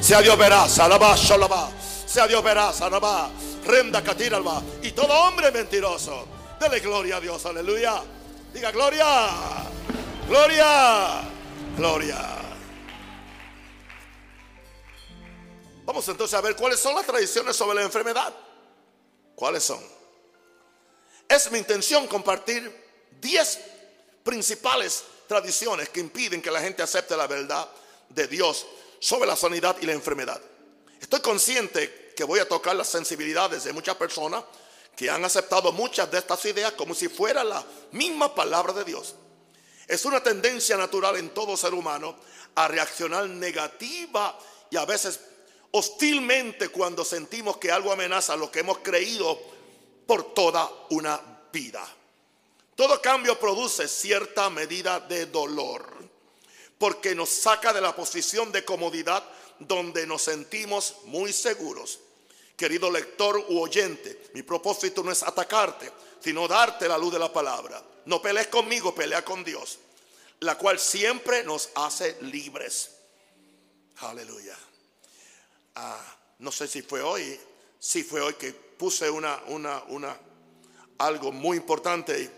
[0.00, 0.78] Sea Dios verás.
[0.78, 1.70] Alaba shalaba.
[2.06, 2.80] Sea Dios verás.
[2.80, 3.30] Alaba.
[3.64, 4.62] Renda Catiralba.
[4.82, 6.26] Y todo hombre mentiroso.
[6.60, 8.02] Dele gloria a Dios, aleluya.
[8.52, 9.28] Diga gloria,
[10.26, 11.20] gloria,
[11.76, 12.38] gloria.
[15.84, 18.34] Vamos entonces a ver cuáles son las tradiciones sobre la enfermedad.
[19.34, 19.80] ¿Cuáles son?
[21.28, 22.70] Es mi intención compartir
[23.20, 23.60] 10
[24.22, 27.68] principales tradiciones que impiden que la gente acepte la verdad
[28.08, 28.66] de Dios
[28.98, 30.40] sobre la sanidad y la enfermedad.
[31.00, 34.42] Estoy consciente que voy a tocar las sensibilidades de muchas personas
[34.96, 39.14] que han aceptado muchas de estas ideas como si fuera la misma palabra de Dios.
[39.86, 42.16] Es una tendencia natural en todo ser humano
[42.56, 44.36] a reaccionar negativa
[44.68, 45.20] y a veces
[45.70, 49.38] hostilmente cuando sentimos que algo amenaza lo que hemos creído
[50.04, 51.20] por toda una
[51.52, 51.86] vida.
[52.74, 55.86] Todo cambio produce cierta medida de dolor
[56.78, 59.22] porque nos saca de la posición de comodidad
[59.60, 62.00] donde nos sentimos muy seguros.
[62.58, 67.32] Querido lector u oyente, mi propósito no es atacarte, sino darte la luz de la
[67.32, 67.80] palabra.
[68.06, 69.78] No pelees conmigo, pelea con Dios,
[70.40, 72.90] la cual siempre nos hace libres.
[73.98, 74.58] Aleluya.
[75.76, 77.38] Ah, no sé si fue hoy,
[77.78, 80.18] si fue hoy que puse una, una, una,
[80.98, 82.28] algo muy importante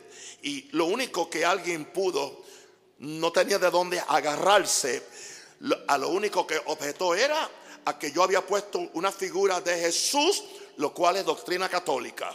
[0.43, 2.45] y lo único que alguien pudo,
[2.99, 5.03] no tenía de dónde agarrarse,
[5.89, 7.51] a lo único que objetó era
[7.85, 10.45] a que yo había puesto una figura de Jesús,
[10.77, 12.35] lo cual es doctrina católica.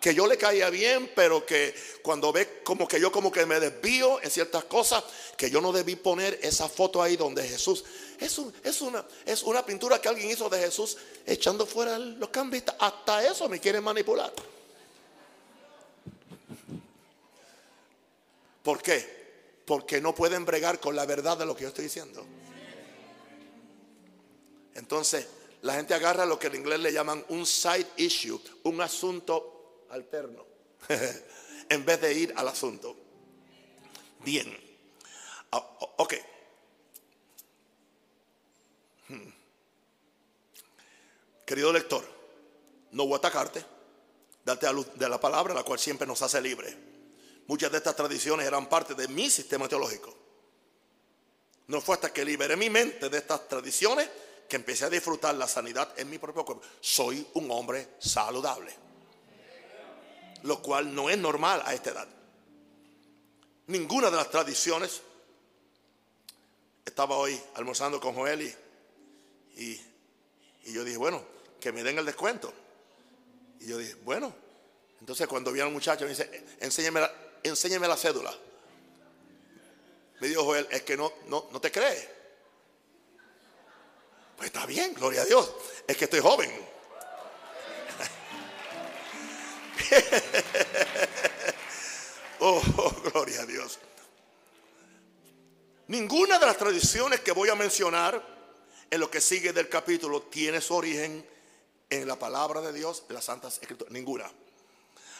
[0.00, 3.58] Que yo le caía bien, pero que cuando ve como que yo como que me
[3.58, 5.02] desvío en ciertas cosas,
[5.36, 7.84] que yo no debí poner esa foto ahí donde Jesús.
[8.20, 12.76] Es, es, una, es una pintura que alguien hizo de Jesús echando fuera los cambistas.
[12.78, 14.32] Hasta eso me quieren manipular.
[18.62, 19.62] ¿Por qué?
[19.64, 22.26] Porque no pueden bregar con la verdad de lo que yo estoy diciendo.
[24.76, 25.26] Entonces,
[25.62, 30.44] la gente agarra lo que en inglés le llaman un side issue, un asunto alterno,
[31.68, 32.94] en vez de ir al asunto.
[34.20, 34.54] Bien.
[35.50, 35.58] Ah,
[35.96, 36.14] ok.
[39.08, 39.30] Hmm.
[41.46, 42.04] Querido lector,
[42.92, 43.64] no voy a atacarte,
[44.44, 46.76] date a luz de la palabra, la cual siempre nos hace libre.
[47.46, 50.14] Muchas de estas tradiciones eran parte de mi sistema teológico.
[51.68, 54.08] No fue hasta que liberé mi mente de estas tradiciones
[54.48, 56.62] que empecé a disfrutar la sanidad en mi propio cuerpo.
[56.80, 58.72] Soy un hombre saludable.
[60.42, 62.08] Lo cual no es normal a esta edad.
[63.66, 65.02] Ninguna de las tradiciones.
[66.84, 68.42] Estaba hoy almorzando con Joel
[69.56, 71.22] y, y, yo dije, bueno,
[71.60, 72.52] que me den el descuento.
[73.60, 74.32] Y yo dije, bueno.
[75.00, 78.32] Entonces cuando vi al muchacho me dice, enséñame la, enséñame la cédula.
[80.20, 82.15] Me dijo Joel, es que no, no, no te crees.
[84.36, 85.52] Pues está bien, gloria a Dios.
[85.86, 86.50] Es que estoy joven.
[92.40, 92.62] oh,
[93.12, 93.78] gloria a Dios.
[95.88, 98.22] Ninguna de las tradiciones que voy a mencionar
[98.90, 101.24] en lo que sigue del capítulo tiene su origen
[101.88, 103.92] en la palabra de Dios, en las Santas Escrituras.
[103.92, 104.30] Ninguna.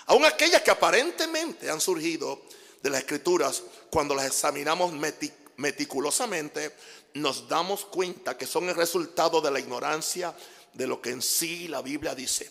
[0.06, 2.42] Aún aquellas que aparentemente han surgido
[2.82, 5.45] de las Escrituras, cuando las examinamos meticulosamente,
[7.14, 10.34] nos damos cuenta que son el resultado de la ignorancia
[10.72, 12.50] de lo que en sí la Biblia dice.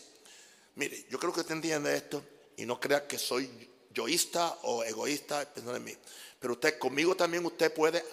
[0.76, 2.24] Mire, yo creo que usted entiende esto
[2.58, 5.96] y no crea que soy yoísta o egoísta en mí.
[6.40, 8.04] Pero usted, conmigo también usted puede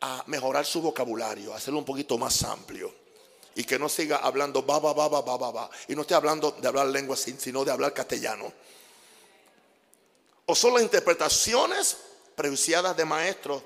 [0.00, 2.94] ah, mejorar su vocabulario, hacerlo un poquito más amplio.
[3.56, 5.70] y que no siga hablando ba, ba, ba, ba.
[5.86, 8.52] Y no esté hablando de hablar lengua, sino de hablar castellano.
[10.46, 11.96] O son las interpretaciones
[12.34, 13.62] prejuiciadas de maestros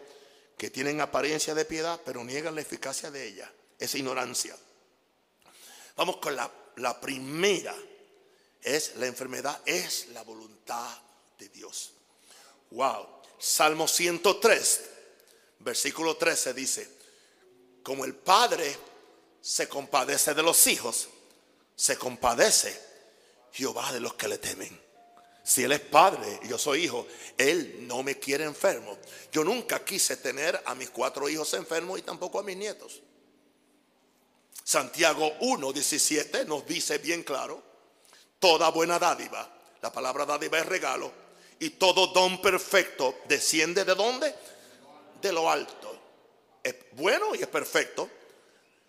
[0.59, 3.51] que tienen apariencia de piedad, pero niegan la eficacia de ella.
[3.79, 4.57] Es ignorancia.
[5.97, 7.75] Vamos con la, la primera.
[8.61, 10.99] Es la enfermedad, es la voluntad
[11.39, 11.93] de Dios.
[12.73, 13.07] Wow.
[13.39, 14.81] Salmo 103,
[15.61, 16.91] versículo 13 dice,
[17.85, 18.77] como el Padre
[19.41, 21.09] se compadece de los hijos,
[21.77, 22.79] se compadece
[23.53, 24.88] Jehová de los que le temen.
[25.49, 27.07] Si Él es padre y yo soy hijo,
[27.39, 28.99] Él no me quiere enfermo.
[29.33, 33.01] Yo nunca quise tener a mis cuatro hijos enfermos y tampoco a mis nietos.
[34.63, 37.63] Santiago 1, 17 nos dice bien claro,
[38.39, 41.11] toda buena dádiva, la palabra dádiva es regalo,
[41.59, 44.35] y todo don perfecto desciende de dónde?
[45.23, 45.99] De lo alto.
[46.63, 48.11] Es bueno y es perfecto.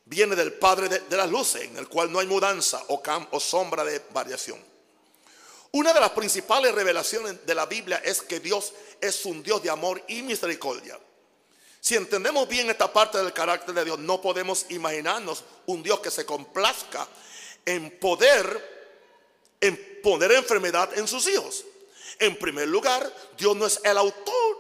[0.04, 3.02] Viene del Padre de, las luces, en el cual no hay mudanza o,
[3.32, 4.62] o sombra de variación.
[5.72, 9.70] Una de las principales revelaciones de la Biblia es que Dios es un Dios de
[9.70, 11.00] amor y misericordia.
[11.80, 16.12] Si entendemos bien esta parte del carácter de Dios, no podemos imaginarnos un Dios que
[16.12, 17.08] se complazca
[17.66, 18.80] en poder
[19.62, 21.66] en poner enfermedad en sus hijos.
[22.18, 24.58] En primer lugar, Dios no es el autor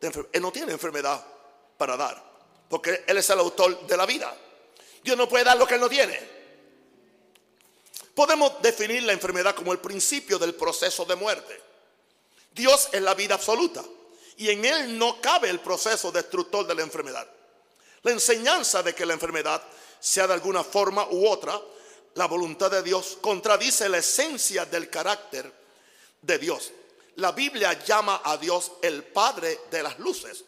[0.00, 0.30] de enfermedad.
[0.34, 1.24] Él no tiene enfermedad
[1.76, 2.22] para dar,
[2.68, 4.34] porque Él es el autor de la vida.
[5.02, 6.39] Dios no puede dar lo que Él no tiene.
[8.20, 11.58] Podemos definir la enfermedad como el principio del proceso de muerte.
[12.52, 13.82] Dios es la vida absoluta
[14.36, 17.26] y en Él no cabe el proceso destructor de la enfermedad.
[18.02, 19.62] La enseñanza de que la enfermedad
[19.98, 21.58] sea de alguna forma u otra
[22.12, 25.50] la voluntad de Dios contradice la esencia del carácter
[26.20, 26.72] de Dios.
[27.16, 30.44] La Biblia llama a Dios el Padre de las luces,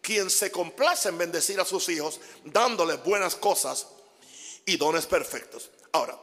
[0.00, 3.88] quien se complace en bendecir a sus hijos dándoles buenas cosas
[4.64, 5.70] y dones perfectos.
[5.90, 6.16] Ahora,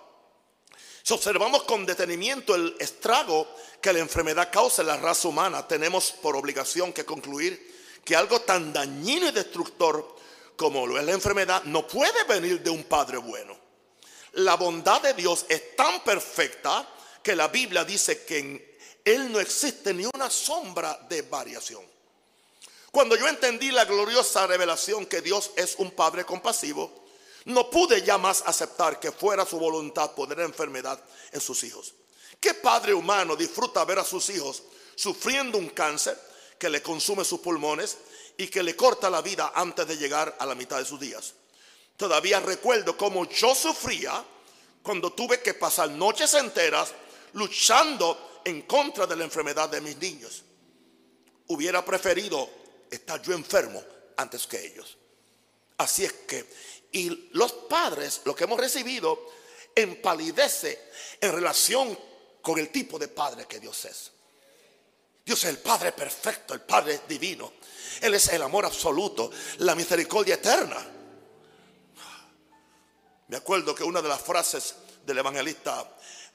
[1.07, 3.47] si observamos con detenimiento el estrago
[3.79, 8.41] que la enfermedad causa en la raza humana, tenemos por obligación que concluir que algo
[8.41, 10.17] tan dañino y destructor
[10.57, 13.57] como lo es la enfermedad no puede venir de un padre bueno.
[14.33, 16.85] La bondad de Dios es tan perfecta
[17.23, 21.83] que la Biblia dice que en Él no existe ni una sombra de variación.
[22.91, 27.06] Cuando yo entendí la gloriosa revelación que Dios es un Padre compasivo,
[27.47, 31.93] no pude ya más aceptar que fuera su voluntad poner enfermedad en sus hijos.
[32.41, 34.63] ¿Qué padre humano disfruta ver a sus hijos
[34.95, 36.19] sufriendo un cáncer
[36.59, 37.97] que le consume sus pulmones
[38.37, 41.35] y que le corta la vida antes de llegar a la mitad de sus días?
[41.95, 44.23] Todavía recuerdo cómo yo sufría
[44.83, 46.93] cuando tuve que pasar noches enteras
[47.31, 50.43] luchando en contra de la enfermedad de mis niños.
[51.47, 52.49] Hubiera preferido
[52.91, 53.81] estar yo enfermo
[54.17, 54.97] antes que ellos.
[55.77, 56.45] Así es que
[56.91, 59.25] y los padres, lo que hemos recibido,
[59.75, 60.89] empalidece
[61.21, 61.97] en relación
[62.41, 64.11] con el tipo de padre que Dios es.
[65.27, 67.51] Dios es el Padre perfecto, el Padre divino.
[67.99, 70.77] Él es el amor absoluto, la misericordia eterna.
[73.27, 74.75] Me acuerdo que una de las frases
[75.05, 75.81] del evangelista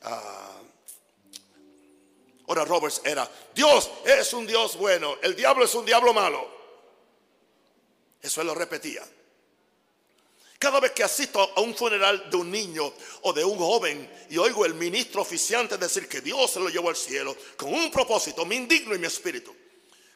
[0.05, 0.73] uh,
[2.49, 6.47] Ora Roberts era, Dios es un Dios bueno, el diablo es un diablo malo.
[8.21, 9.03] Eso él lo repetía.
[10.63, 14.39] Cada vez que asisto a un funeral de un niño o de un joven y
[14.39, 18.47] oigo el ministro oficiante decir que Dios se lo llevó al cielo con un propósito,
[18.47, 19.53] me indigno en mi espíritu.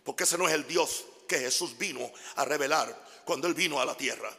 [0.04, 3.84] Porque ese no es el Dios que Jesús vino a revelar cuando Él vino a
[3.84, 4.32] la tierra.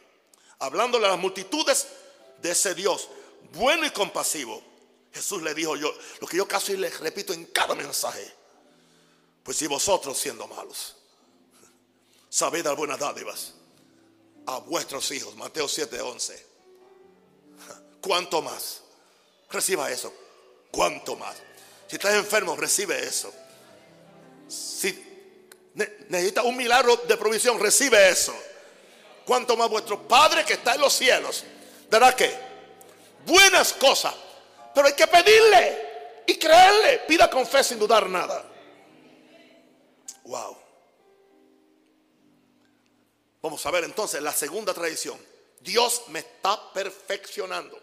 [0.60, 1.86] Hablándole a las multitudes
[2.40, 3.10] de ese Dios
[3.52, 4.62] bueno y compasivo.
[5.12, 8.32] Jesús le dijo yo, lo que yo casi les repito en cada mensaje.
[9.42, 10.96] Pues si vosotros siendo malos,
[12.30, 13.57] sabéis dar buenas dádivas
[14.48, 15.36] a vuestros hijos.
[15.36, 16.42] Mateo 7:11.
[18.00, 18.80] ¿Cuánto más?
[19.50, 20.12] Reciba eso.
[20.70, 21.36] ¿Cuánto más?
[21.86, 23.32] Si estás enfermo, recibe eso.
[24.48, 25.04] Si
[26.08, 28.34] necesitas un milagro de provisión, recibe eso.
[29.26, 31.44] ¿Cuánto más vuestro Padre que está en los cielos
[31.90, 32.34] dará que
[33.26, 34.14] buenas cosas?
[34.74, 37.00] Pero hay que pedirle y creerle.
[37.00, 38.44] Pida con fe sin dudar nada.
[40.24, 40.56] Wow.
[43.42, 45.18] Vamos a ver entonces la segunda tradición.
[45.60, 47.78] Dios me está perfeccionando.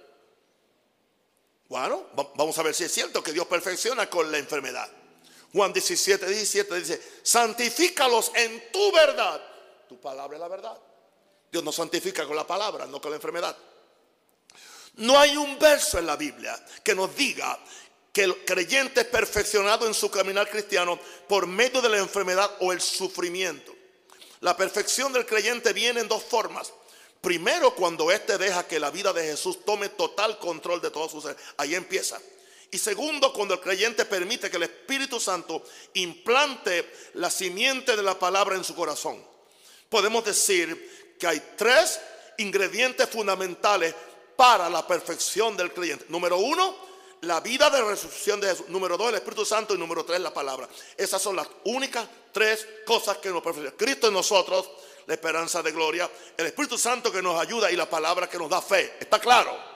[1.68, 4.90] Bueno, vamos a ver si es cierto que Dios perfecciona con la enfermedad.
[5.52, 9.42] Juan 17, 17 dice, santifícalos en tu verdad.
[9.88, 10.78] Tu palabra es la verdad.
[11.52, 13.56] Dios nos santifica con la palabra, no con la enfermedad.
[14.96, 17.58] No hay un verso en la Biblia que nos diga
[18.12, 22.72] que el creyente es perfeccionado en su caminar cristiano por medio de la enfermedad o
[22.72, 23.75] el sufrimiento.
[24.46, 26.72] La perfección del creyente viene en dos formas.
[27.20, 31.20] Primero, cuando éste deja que la vida de Jesús tome total control de todo su
[31.20, 31.36] ser.
[31.58, 32.22] Ahí empieza.
[32.70, 35.64] Y segundo, cuando el creyente permite que el Espíritu Santo
[35.96, 39.20] implante la simiente de la palabra en su corazón.
[39.90, 42.00] Podemos decir que hay tres
[42.38, 43.96] ingredientes fundamentales
[44.36, 46.06] para la perfección del creyente.
[46.10, 46.78] Número uno,
[47.26, 48.70] la vida de resurrección de Jesús.
[48.70, 49.76] Número dos, el Espíritu Santo.
[49.76, 50.68] Y número tres, la palabra.
[50.96, 53.78] Esas son las únicas tres cosas que nos perfeccionan.
[53.78, 54.70] Cristo en nosotros,
[55.06, 56.10] la esperanza de gloria.
[56.38, 58.94] El Espíritu Santo que nos ayuda y la palabra que nos da fe.
[59.00, 59.76] ¿Está claro?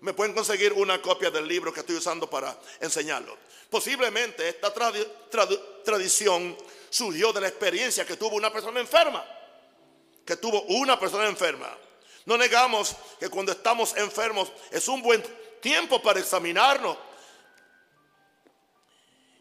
[0.00, 3.36] me pueden conseguir una copia del libro que estoy usando para enseñarlo.
[3.70, 6.56] Posiblemente esta tradición
[6.88, 9.24] surgió de la experiencia que tuvo una persona enferma,
[10.24, 11.76] que tuvo una persona enferma.
[12.26, 15.22] No negamos que cuando estamos enfermos es un buen
[15.60, 16.96] tiempo para examinarnos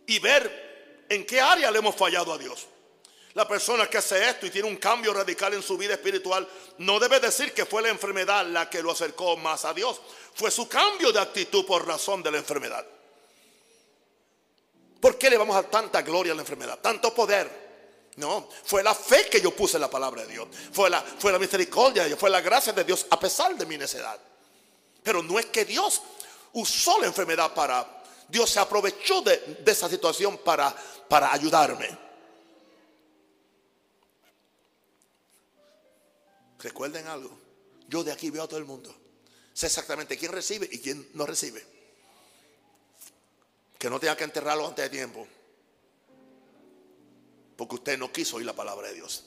[0.06, 2.68] y ver en qué área le hemos fallado a Dios.
[3.34, 6.48] La persona que hace esto y tiene un cambio radical en su vida espiritual
[6.80, 10.02] no debe decir que fue la enfermedad la que lo acercó más a Dios.
[10.34, 12.84] Fue su cambio de actitud por razón de la enfermedad.
[15.00, 16.80] ¿Por qué le vamos a tanta gloria a la enfermedad?
[16.80, 17.68] Tanto poder.
[18.16, 20.48] No, fue la fe que yo puse en la palabra de Dios.
[20.72, 23.78] Fue la, fue la misericordia de fue la gracia de Dios a pesar de mi
[23.78, 24.20] necedad.
[25.08, 26.02] Pero no es que Dios
[26.52, 28.04] usó la enfermedad para...
[28.28, 30.76] Dios se aprovechó de, esa situación para,
[31.08, 31.98] para ayudarme.
[36.60, 37.40] Recuerden algo.
[37.88, 38.94] Yo de aquí veo a todo el mundo.
[39.54, 41.66] Sé exactamente quién recibe y quién no recibe.
[43.80, 45.26] Que no tenga que enterrarlo antes de tiempo.
[47.56, 49.24] Porque usted no quiso oír la palabra de Dios.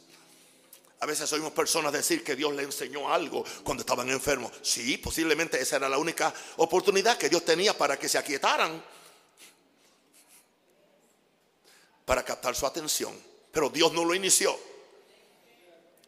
[1.00, 4.52] A veces oímos personas decir que Dios le enseñó algo cuando estaban enfermos.
[4.62, 8.84] Sí, posiblemente esa era la única oportunidad que Dios tenía para que se aquietaran.
[12.04, 13.18] Para captar su atención.
[13.50, 14.58] Pero Dios no lo inició.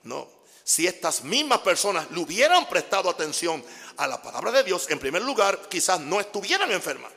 [0.03, 3.64] No si estas mismas personas le hubieran prestado atención
[3.97, 7.12] a la palabra de Dios, en primer lugar, quizás no estuvieran enfermas.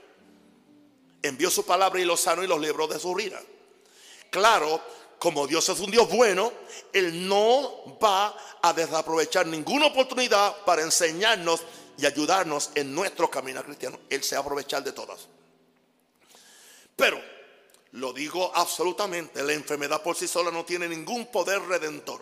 [1.21, 3.39] Envió su palabra y los sanó y los libró de su ruina.
[4.29, 4.81] Claro,
[5.19, 6.51] como Dios es un Dios bueno,
[6.93, 11.61] Él no va a desaprovechar ninguna oportunidad para enseñarnos
[11.97, 13.99] y ayudarnos en nuestro camino cristiano.
[14.09, 15.27] Él se va a aprovechar de todas.
[16.95, 17.21] Pero,
[17.93, 22.21] lo digo absolutamente, la enfermedad por sí sola no tiene ningún poder redentor.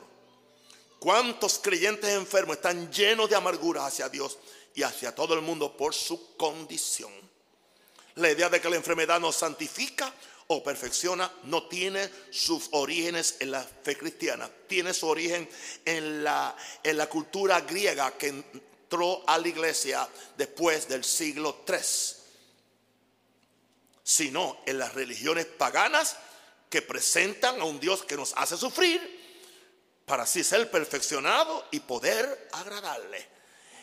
[0.99, 4.37] ¿Cuántos creyentes enfermos están llenos de amargura hacia Dios
[4.73, 7.11] y hacia todo el mundo por su condición?
[8.15, 10.13] La idea de que la enfermedad nos santifica
[10.47, 15.49] o perfecciona no tiene sus orígenes en la fe cristiana, tiene su origen
[15.85, 21.77] en la, en la cultura griega que entró a la iglesia después del siglo III,
[24.03, 26.17] sino en las religiones paganas
[26.69, 29.21] que presentan a un Dios que nos hace sufrir
[30.05, 33.33] para así ser perfeccionado y poder agradarle.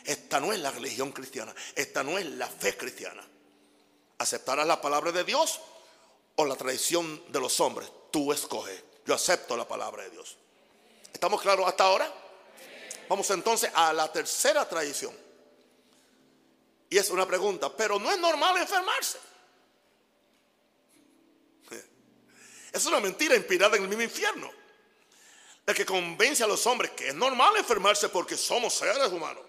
[0.04, 3.22] Esta no es la religión cristiana, esta no es la fe cristiana.
[4.18, 5.60] ¿Aceptarás la palabra de Dios
[6.40, 7.90] o la tradición de los hombres?
[8.10, 8.82] Tú escoges.
[9.06, 10.36] Yo acepto la palabra de Dios.
[11.12, 12.12] ¿Estamos claros hasta ahora?
[13.08, 15.14] Vamos entonces a la tercera tradición.
[16.88, 19.18] Y es una pregunta, pero no es normal enfermarse.
[22.72, 24.50] Es una mentira inspirada en el mismo infierno
[25.66, 29.44] el que convence a los hombres que es normal enfermarse porque somos seres humanos.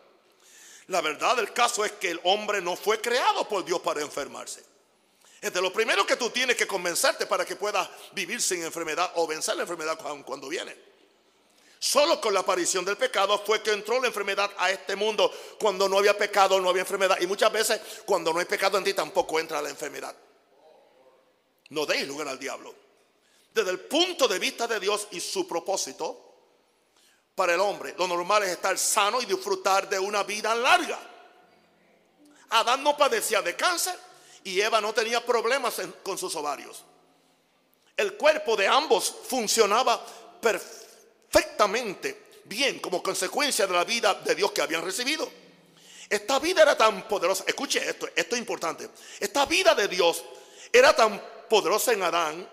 [0.87, 4.63] La verdad del caso es que el hombre no fue creado por Dios para enfermarse.
[5.41, 9.11] Es de lo primero que tú tienes que convencerte para que puedas vivir sin enfermedad
[9.15, 10.77] o vencer la enfermedad cuando viene.
[11.79, 15.33] Solo con la aparición del pecado fue que entró la enfermedad a este mundo.
[15.59, 17.17] Cuando no había pecado, no había enfermedad.
[17.19, 20.15] Y muchas veces, cuando no hay pecado en ti, tampoco entra la enfermedad.
[21.69, 22.75] No deis lugar al diablo
[23.53, 26.29] desde el punto de vista de Dios y su propósito
[27.35, 27.95] para el hombre.
[27.97, 30.99] Lo normal es estar sano y disfrutar de una vida larga.
[32.51, 33.97] Adán no padecía de cáncer
[34.43, 36.83] y Eva no tenía problemas con sus ovarios.
[37.95, 40.03] El cuerpo de ambos funcionaba
[40.41, 45.29] perfectamente bien como consecuencia de la vida de Dios que habían recibido.
[46.09, 48.89] Esta vida era tan poderosa, escuche esto, esto es importante.
[49.19, 50.23] Esta vida de Dios
[50.71, 52.49] era tan poderosa en Adán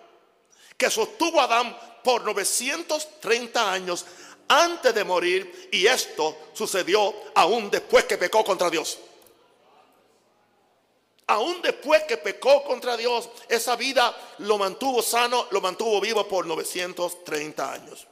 [0.76, 4.04] que sostuvo a Adán por 930 años
[4.46, 8.98] antes de morir y esto sucedió aún después que pecó contra Dios.
[11.28, 16.46] Aún después que pecó contra Dios, esa vida lo mantuvo sano, lo mantuvo vivo por
[16.46, 18.06] 930 años.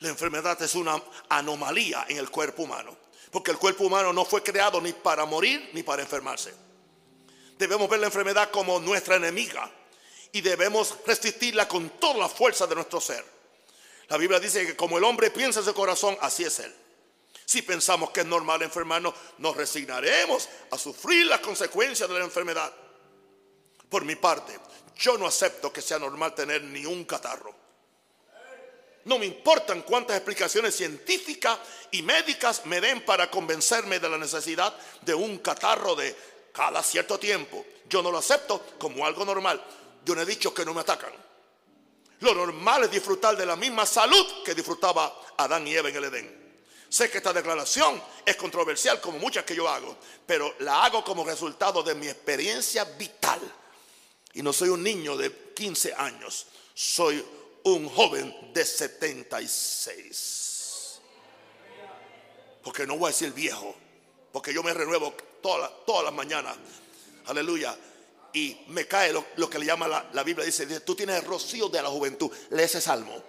[0.00, 2.96] La enfermedad es una anomalía en el cuerpo humano,
[3.30, 6.52] porque el cuerpo humano no fue creado ni para morir ni para enfermarse.
[7.56, 9.70] Debemos ver la enfermedad como nuestra enemiga
[10.32, 13.24] y debemos resistirla con toda la fuerza de nuestro ser.
[14.08, 16.74] La Biblia dice que como el hombre piensa en su corazón, así es él.
[17.48, 22.70] Si pensamos que es normal enfermarnos, nos resignaremos a sufrir las consecuencias de la enfermedad.
[23.88, 24.60] Por mi parte,
[24.94, 27.54] yo no acepto que sea normal tener ni un catarro.
[29.06, 31.58] No me importan cuántas explicaciones científicas
[31.90, 36.14] y médicas me den para convencerme de la necesidad de un catarro de
[36.52, 37.64] cada cierto tiempo.
[37.88, 39.64] Yo no lo acepto como algo normal.
[40.04, 41.14] Yo no he dicho que no me atacan.
[42.20, 46.04] Lo normal es disfrutar de la misma salud que disfrutaba Adán y Eva en el
[46.04, 46.47] Edén.
[46.88, 51.24] Sé que esta declaración es controversial como muchas que yo hago, pero la hago como
[51.24, 53.40] resultado de mi experiencia vital.
[54.32, 57.24] Y no soy un niño de 15 años, soy
[57.64, 61.00] un joven de 76.
[62.62, 63.74] Porque no voy a decir viejo,
[64.32, 65.12] porque yo me renuevo
[65.42, 66.56] todas las mañanas.
[67.26, 67.76] Aleluya.
[68.32, 70.44] Y me cae lo, que le llama la, Biblia.
[70.44, 72.30] Dice, tú tienes el rocío de la juventud.
[72.50, 73.20] Lee ese salmo.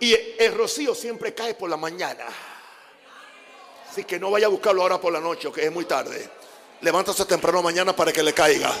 [0.00, 2.24] Y, el rocío siempre cae por la mañana.
[3.88, 6.28] Así que no vaya a buscarlo ahora por la noche, que es muy tarde.
[6.80, 8.72] Levántase temprano mañana para que le caiga.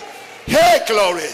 [0.46, 1.28] Hey, glory.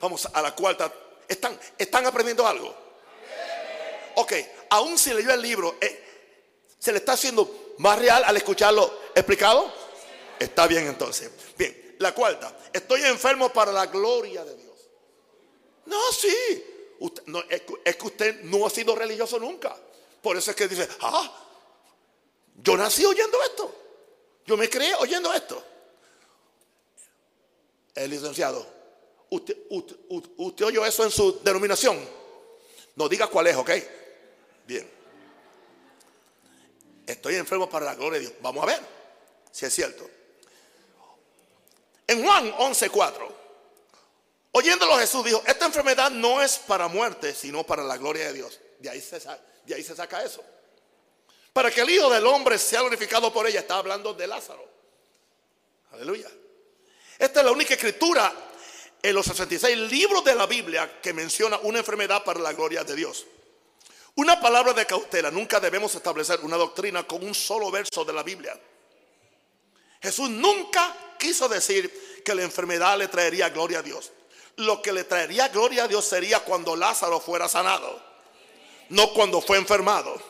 [0.00, 0.92] Vamos a la cuarta.
[1.26, 2.76] ¿Están, están aprendiendo algo?
[4.16, 4.32] Ok,
[4.70, 6.04] aún si leyó el libro, eh,
[6.78, 9.72] ¿se le está haciendo más real al escucharlo explicado?
[10.38, 11.30] Está bien entonces.
[11.56, 12.54] Bien, la cuarta.
[12.72, 14.72] Estoy enfermo para la gloria de Dios.
[15.86, 16.64] No, sí.
[17.84, 19.74] es, que usted no ha sido religioso nunca.
[20.20, 21.48] Por eso es que dice, ah,
[22.62, 23.74] yo nací oyendo esto.
[24.46, 25.64] Yo me creé oyendo esto.
[27.94, 28.66] El licenciado,
[29.30, 31.98] ¿usted, usted, oyó eso en su denominación?
[32.96, 33.70] No diga cuál es, ¿ok?
[34.66, 34.88] Bien.
[37.06, 38.34] Estoy enfermo para la gloria de Dios.
[38.40, 38.80] Vamos a ver
[39.50, 40.08] si es cierto.
[42.12, 43.26] En Juan 11:4,
[44.50, 48.60] oyéndolo Jesús dijo, esta enfermedad no es para muerte, sino para la gloria de Dios.
[48.80, 49.18] De ahí se,
[49.94, 50.44] saca eso.
[51.54, 53.60] Para que el Hijo del Hombre sea glorificado por ella.
[53.60, 54.62] Está hablando de Lázaro.
[55.92, 56.28] Aleluya.
[57.18, 58.30] Esta es la única escritura
[59.02, 62.94] en los 66 libros de la Biblia que menciona una enfermedad para la gloria de
[62.94, 63.24] Dios.
[64.16, 65.30] Una palabra de cautela.
[65.30, 68.58] Nunca debemos establecer una doctrina con un solo verso de la Biblia.
[70.02, 74.12] Jesús nunca quiso decir que la enfermedad le traería gloria a Dios.
[74.56, 78.00] Lo que le traería gloria a Dios sería cuando Lázaro fuera sanado,
[78.90, 80.20] no cuando fue enfermado.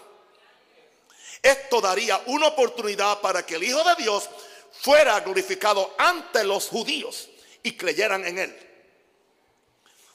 [1.43, 4.29] Esto daría una oportunidad para que el Hijo de Dios
[4.73, 7.29] fuera glorificado ante los judíos
[7.63, 8.69] y creyeran en él.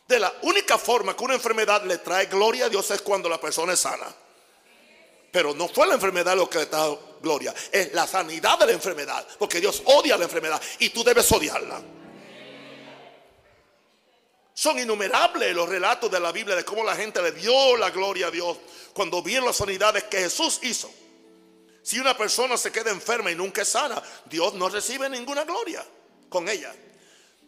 [0.08, 3.42] De la única forma que una enfermedad le trae gloria a Dios es cuando la
[3.42, 4.08] persona es sana.
[5.32, 8.72] Pero no fue la enfermedad lo que le trajo gloria, es la sanidad de la
[8.72, 11.82] enfermedad, porque Dios odia la enfermedad y tú debes odiarla.
[14.54, 18.28] Son innumerables los relatos de la Biblia de cómo la gente le dio la gloria
[18.28, 18.58] a Dios
[18.92, 20.92] cuando vieron las sanidades que Jesús hizo.
[21.84, 25.86] Si una persona se queda enferma y nunca es sana, Dios no recibe ninguna gloria
[26.28, 26.74] con ella.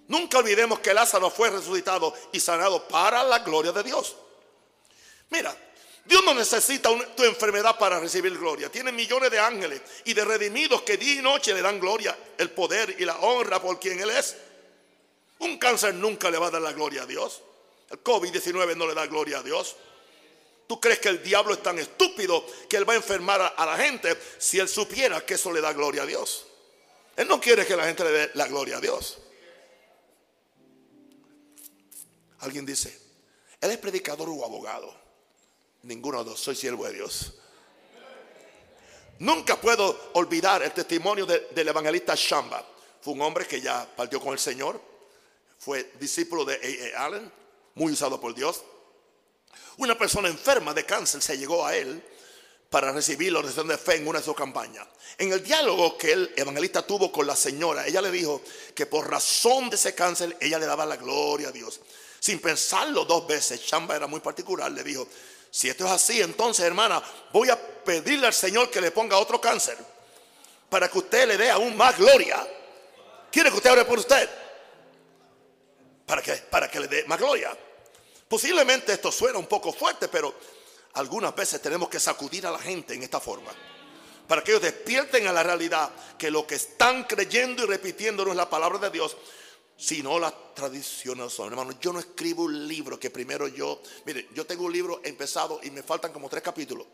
[0.07, 4.15] Nunca olvidemos que Lázaro fue resucitado y sanado para la gloria de Dios.
[5.29, 5.55] Mira,
[6.05, 8.71] Dios no necesita tu enfermedad para recibir gloria.
[8.71, 12.49] Tiene millones de ángeles y de redimidos que día y noche le dan gloria, el
[12.51, 14.35] poder y la honra por quien Él es.
[15.39, 17.41] Un cáncer nunca le va a dar la gloria a Dios.
[17.89, 19.75] El COVID-19 no le da gloria a Dios.
[20.67, 23.75] ¿Tú crees que el diablo es tan estúpido que él va a enfermar a, la
[23.75, 26.45] gente si él supiera que eso le da gloria a Dios?
[27.15, 29.17] Él no quiere que la gente le dé la gloria a Dios.
[32.41, 32.95] Alguien dice,
[33.59, 34.95] él es predicador o abogado.
[35.83, 37.33] Ninguno de dos, soy siervo de Dios.
[39.19, 42.65] Nunca puedo olvidar el testimonio del evangelista Shamba.
[43.01, 44.81] Fue un hombre que ya partió con el Señor.
[45.57, 47.05] Fue discípulo de A.
[47.05, 47.31] Allen,
[47.75, 48.63] muy usado por Dios.
[49.77, 52.03] Una persona enferma de cáncer se llegó a él
[52.69, 54.87] para recibir la oración de fe en una de sus campañas.
[55.17, 58.41] En el diálogo que el evangelista tuvo con la señora, ella le dijo
[58.75, 61.81] que por razón de ese cáncer ella le daba la gloria a Dios.
[62.19, 65.07] Sin pensarlo dos veces, Chamba era muy particular, le dijo,
[65.51, 67.01] si esto es así, entonces hermana,
[67.33, 69.77] voy a pedirle al Señor que le ponga otro cáncer
[70.69, 72.47] para que usted le dé aún más gloria.
[73.31, 74.29] ¿Quiere que usted ore por usted?
[76.05, 76.21] ¿Para?
[76.49, 77.55] Para que le dé más gloria.
[78.27, 80.33] Posiblemente esto suena un poco fuerte, pero
[80.93, 83.51] algunas veces tenemos que sacudir a la gente en esta forma.
[84.27, 88.31] Para que ellos despierten a la realidad que lo que están creyendo y repitiendo no
[88.31, 89.17] es la palabra de Dios,
[89.79, 91.47] sino las tradiciones son.
[91.47, 95.61] Hermano, yo no escribo un libro que primero yo, mire, yo tengo un libro empezado
[95.63, 96.85] y me faltan como tres capítulos.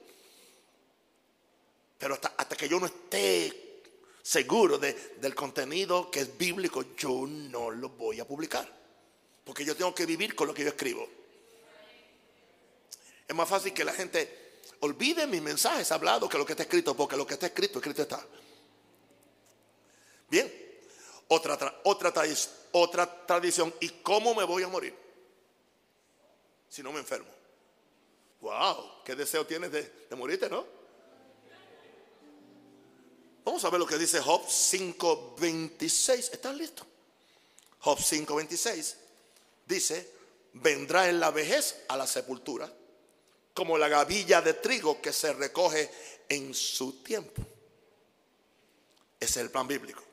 [1.97, 3.81] Pero hasta, hasta que yo no esté
[4.21, 8.71] seguro del contenido que es bíblico, yo no lo voy a publicar.
[9.43, 11.07] Porque yo tengo que vivir con lo que yo escribo.
[13.27, 16.95] Es más fácil que la gente olvide mis mensajes hablados que lo que está escrito,
[16.95, 18.23] porque lo que está escrito, escrito está.
[20.29, 20.65] Bien,
[21.27, 22.13] otra, otra,
[22.77, 23.73] otra tradición.
[23.79, 24.93] ¿Y cómo me voy a morir?
[26.69, 27.29] Si no me enfermo.
[28.41, 30.65] Wow, qué deseo tienes de, morirte, ¿no?
[33.45, 36.33] Vamos a ver lo que dice Job 5.26.
[36.33, 36.85] ¿Estás listo?
[37.79, 38.95] Job 5.26
[39.65, 40.11] dice,
[40.53, 42.71] vendrá en la vejez a la sepultura
[43.53, 45.89] como la gavilla de trigo que se recoge
[46.27, 47.41] en su tiempo.
[49.19, 50.03] Ese es el plan bíblico.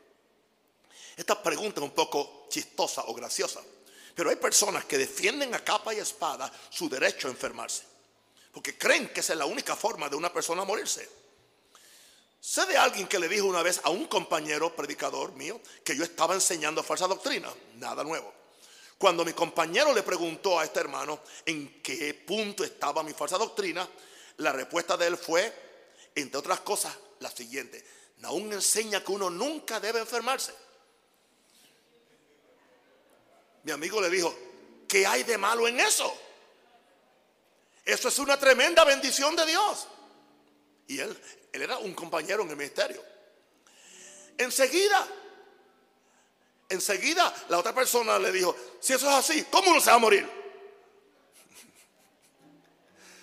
[1.16, 3.60] Esta pregunta es un poco chistosa o graciosa,
[4.14, 7.84] pero hay personas que defienden a capa y espada su derecho a enfermarse,
[8.52, 11.08] porque creen que esa es la única forma de una persona morirse.
[12.40, 16.02] Sé de alguien que le dijo una vez a un compañero predicador mío que yo
[16.02, 18.32] estaba enseñando falsa doctrina, nada nuevo.
[18.98, 23.88] Cuando mi compañero le preguntó a este hermano en qué punto estaba mi falsa doctrina,
[24.38, 25.52] la respuesta de él fue,
[26.14, 27.84] entre otras cosas, la siguiente.
[28.24, 30.52] Aún enseña que uno nunca debe enfermarse.
[33.64, 34.34] Mi amigo le dijo,
[34.88, 36.12] ¿qué hay de malo en eso?
[37.84, 39.88] Eso es una tremenda bendición de Dios.
[40.88, 41.18] Y él,
[41.52, 43.02] él era un compañero en el ministerio.
[44.38, 45.06] Enseguida,
[46.68, 50.00] enseguida la otra persona le dijo, si eso es así, ¿cómo uno se va a
[50.00, 50.28] morir?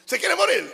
[0.05, 0.73] ¿Se quiere morir?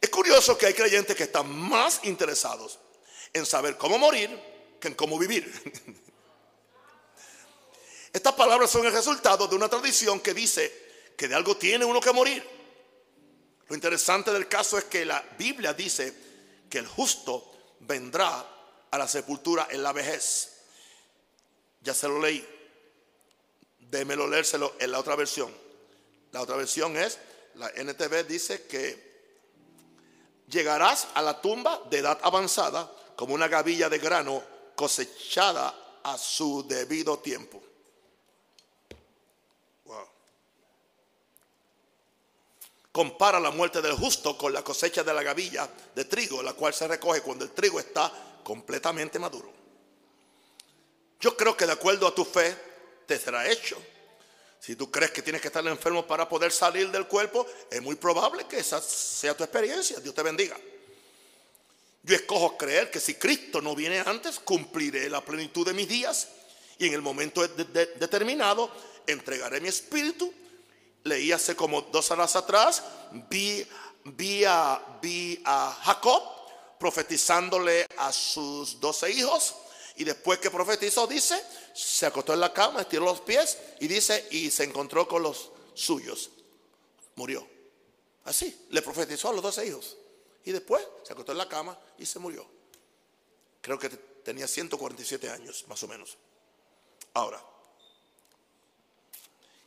[0.00, 2.78] Es curioso que hay creyentes que están más interesados
[3.32, 4.30] en saber cómo morir
[4.80, 5.52] que en cómo vivir.
[8.16, 12.00] Estas palabras son el resultado de una tradición que dice que de algo tiene uno
[12.00, 12.42] que morir.
[13.68, 16.14] Lo interesante del caso es que la Biblia dice
[16.70, 18.42] que el justo vendrá
[18.90, 20.50] a la sepultura en la vejez.
[21.82, 22.42] Ya se lo leí.
[23.80, 25.54] Démelo leérselo en la otra versión.
[26.32, 27.18] La otra versión es,
[27.56, 29.36] la NTV dice que
[30.48, 34.42] llegarás a la tumba de edad avanzada como una gavilla de grano
[34.74, 37.62] cosechada a su debido tiempo.
[42.96, 46.72] Compara la muerte del justo con la cosecha de la gavilla de trigo, la cual
[46.72, 48.10] se recoge cuando el trigo está
[48.42, 49.52] completamente maduro.
[51.20, 52.56] Yo creo que de acuerdo a tu fe
[53.04, 53.76] te será hecho.
[54.58, 57.96] Si tú crees que tienes que estar enfermo para poder salir del cuerpo, es muy
[57.96, 60.00] probable que esa sea tu experiencia.
[60.00, 60.56] Dios te bendiga.
[62.02, 66.28] Yo escojo creer que si Cristo no viene antes, cumpliré la plenitud de mis días
[66.78, 68.70] y en el momento determinado
[69.06, 70.32] entregaré mi espíritu
[71.06, 72.82] leí hace como dos horas atrás,
[73.30, 73.66] vi,
[74.04, 76.22] vi, a, vi a Jacob
[76.78, 79.54] profetizándole a sus doce hijos.
[79.96, 81.42] Y después que profetizó, dice,
[81.74, 85.52] se acostó en la cama, estiró los pies y dice, y se encontró con los
[85.72, 86.30] suyos.
[87.14, 87.46] Murió.
[88.24, 89.96] Así, le profetizó a los doce hijos.
[90.44, 92.46] Y después se acostó en la cama y se murió.
[93.62, 96.18] Creo que tenía 147 años, más o menos.
[97.14, 97.42] Ahora,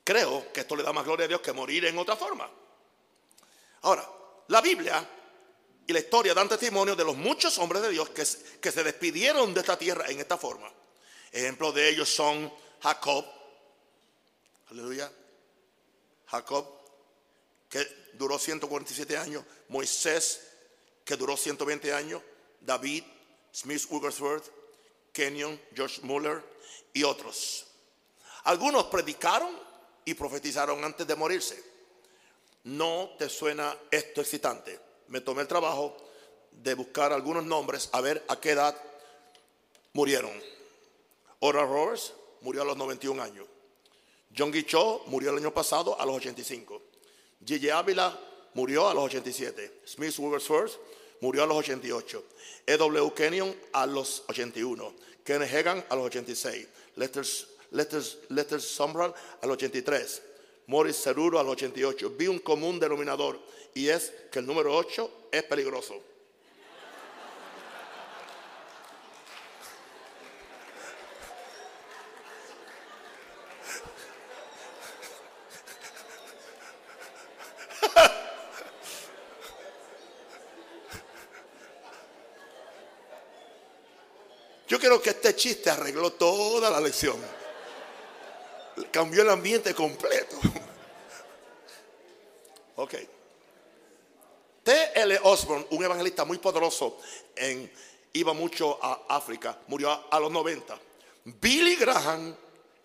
[0.10, 2.49] Creo que esto le da más gloria a Dios que morir en otra forma.
[3.84, 4.10] Ahora,
[4.47, 5.07] la Biblia
[5.86, 8.26] y la historia dan testimonio de los muchos hombres de Dios que,
[8.60, 10.68] que se despidieron de esta tierra en esta forma.
[11.32, 12.51] Ejemplos de ellos son
[12.82, 13.24] Jacob,
[14.72, 15.12] aleluya,
[16.26, 16.66] Jacob,
[17.70, 20.41] que duró 147 años, Moisés,
[21.05, 22.24] que duró 120 años,
[22.62, 23.03] David,
[23.53, 24.49] Smith Wigglesworth,
[25.14, 26.43] Kenyon, George Muller
[26.95, 27.68] y otros.
[28.45, 29.68] Algunos predicaron
[30.10, 31.64] y profetizaron antes de morirse.
[32.64, 34.80] ¿No te suena esto excitante?
[35.07, 35.95] Me tomé el trabajo
[36.51, 38.76] de buscar algunos nombres a ver a qué edad
[39.93, 40.32] murieron.
[41.39, 43.45] Oral Roberts murió a los 91 años.
[44.36, 46.82] John Guichot murió el año pasado a los 85.
[47.45, 48.20] Gigi Ávila
[48.55, 49.82] murió a los 87.
[49.86, 50.74] Smith Wigglesworth
[51.22, 52.24] murió a los 88.
[52.66, 53.14] E.W.
[53.16, 54.93] Kenyon a los 81.
[55.24, 56.68] Kenneth Hagan a los 86.
[56.95, 57.26] Lester
[57.72, 60.22] Lester, Sombral al 83,
[60.67, 62.11] Morris Ceruro al 88.
[62.17, 63.39] Vi un común denominador
[63.74, 66.01] y es que el número 8 es peligroso.
[84.67, 87.17] Yo creo que este chiste arregló toda la lección
[88.92, 90.38] cambió el ambiente completo.
[92.76, 92.96] ok.
[94.64, 95.20] T.L.
[95.24, 96.98] Osborne, un evangelista muy poderoso
[97.36, 97.72] en,
[98.14, 100.78] iba mucho a África, murió a, a los 90.
[101.26, 102.36] Billy Graham,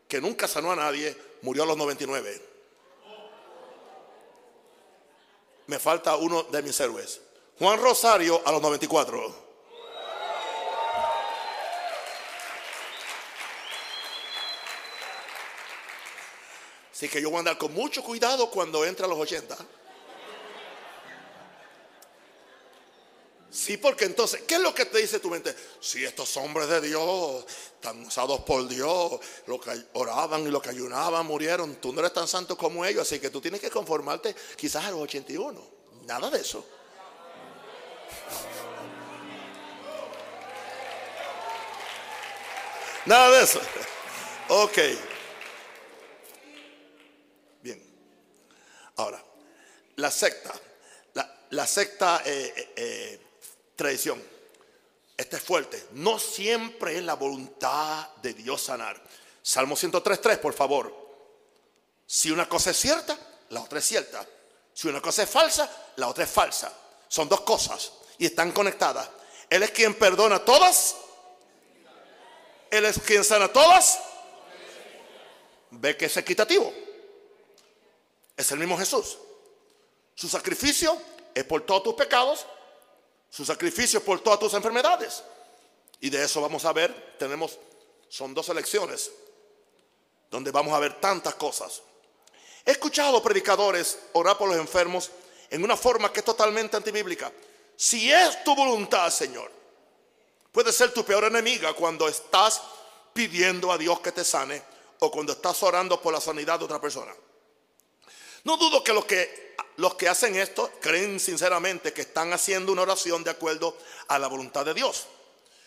[0.08, 2.54] que nunca sanó a nadie, murió a los 99.
[5.66, 7.20] Me falta uno de mis héroes.
[7.58, 9.43] Juan Rosario a los 94.
[16.94, 19.58] Así que yo voy a andar con mucho cuidado cuando entre a los 80.
[23.50, 25.54] Sí, porque entonces, ¿qué es lo que te dice tu mente?
[25.80, 27.44] Si estos hombres de Dios,
[27.80, 29.12] tan usados por Dios,
[29.46, 33.02] los que oraban y los que ayunaban murieron, tú no eres tan santo como ellos,
[33.02, 35.60] así que tú tienes que conformarte quizás a los 81.
[36.04, 36.66] Nada de eso.
[43.06, 43.60] Nada de eso.
[44.48, 44.78] Ok.
[47.62, 47.80] Bien.
[48.96, 49.24] Ahora,
[49.96, 50.52] la secta.
[51.50, 53.20] La, secta eh, eh, eh,
[53.76, 54.20] tradición.
[55.16, 55.86] Este es fuerte.
[55.92, 59.00] No siempre es la voluntad de Dios sanar.
[59.40, 60.92] Salmo 103.3, por favor.
[62.06, 63.16] Si una cosa es cierta,
[63.50, 64.26] la otra es cierta.
[64.72, 66.72] Si una cosa es falsa, la otra es falsa.
[67.06, 69.08] Son dos cosas y están conectadas.
[69.48, 70.96] Él es quien perdona todas.
[72.70, 74.00] Él es quien sana todas.
[75.70, 76.72] Ve que es equitativo.
[78.36, 79.18] Es el mismo Jesús.
[80.14, 80.96] Su sacrificio
[81.34, 82.46] es por todos tus pecados
[83.34, 85.24] su sacrificio por todas tus enfermedades.
[85.98, 87.58] Y de eso vamos a ver, tenemos,
[88.08, 89.10] son dos elecciones,
[90.30, 91.82] donde vamos a ver tantas cosas.
[92.64, 95.10] He escuchado predicadores orar por los enfermos
[95.50, 97.32] en una forma que es totalmente antibíblica.
[97.74, 99.50] Si es tu voluntad, Señor,
[100.52, 102.62] puede ser tu peor enemiga cuando estás
[103.12, 104.62] pidiendo a Dios que te sane
[105.00, 107.12] o cuando estás orando por la sanidad de otra persona.
[108.44, 109.44] No dudo que los que
[109.76, 113.76] los que hacen esto creen sinceramente que están haciendo una oración de acuerdo
[114.08, 115.06] a la voluntad de Dios.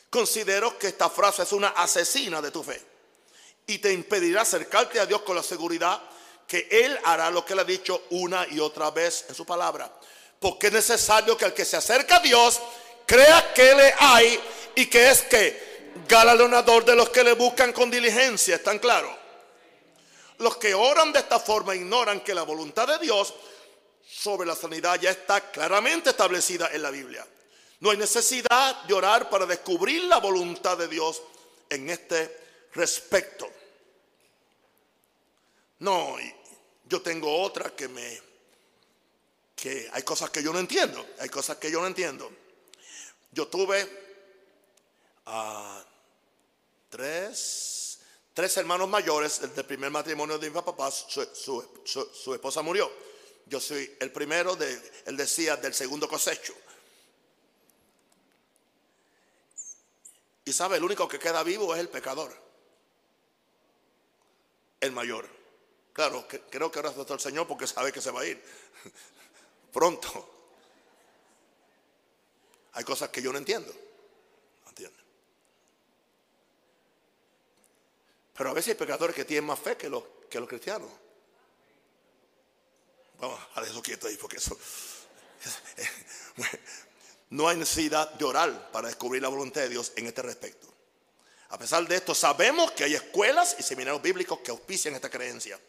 [0.10, 2.82] Considero que esta frase es una asesina de tu fe
[3.66, 6.02] y te impedirá acercarte a Dios con la seguridad
[6.48, 9.92] que Él hará lo que Él ha dicho una y otra vez en su palabra.
[10.40, 12.62] Porque es necesario que el que se acerca a Dios
[13.06, 14.40] crea que le hay
[14.76, 18.56] y que es que galardonador de los que le buscan con diligencia.
[18.56, 19.12] ¿Están claros?
[20.40, 23.34] Los que oran de esta forma ignoran que la voluntad de Dios
[24.08, 27.26] sobre la sanidad ya está claramente establecida en la Biblia.
[27.80, 31.22] No hay necesidad de orar para descubrir la voluntad de Dios
[31.70, 33.50] en este respecto.
[35.80, 36.16] No,
[36.86, 38.28] yo tengo otra que me
[39.56, 42.32] que hay cosas que yo no entiendo, hay cosas que yo no entiendo.
[43.32, 43.88] Yo tuve
[45.26, 45.84] a
[46.90, 47.87] tres,
[48.38, 52.88] tres hermanos mayores del primer matrimonio de mi papá, su esposa murió.
[53.48, 54.56] Yo soy el primero,
[55.08, 56.54] él decía, del segundo cosecho.
[60.46, 62.32] Y sabe, el único que queda vivo es el pecador.
[64.82, 65.28] El mayor.
[65.92, 68.40] Claro, creo que ahora está el Señor porque sabe que se va a ir.
[69.74, 70.30] Pronto.
[72.74, 73.74] Hay cosas que yo no entiendo.
[73.74, 75.07] No.
[78.38, 80.90] Pero a veces hay pecadores que tienen más fe que los, que los cristianos.
[83.20, 84.58] Vamos a dejar eso quieto ahí porque eso...
[87.30, 90.66] No hay necesidad de orar para descubrir la voluntad de Dios en este respecto.
[91.50, 95.60] A pesar de esto, sabemos que hay escuelas y seminarios bíblicos que auspician esta creencia.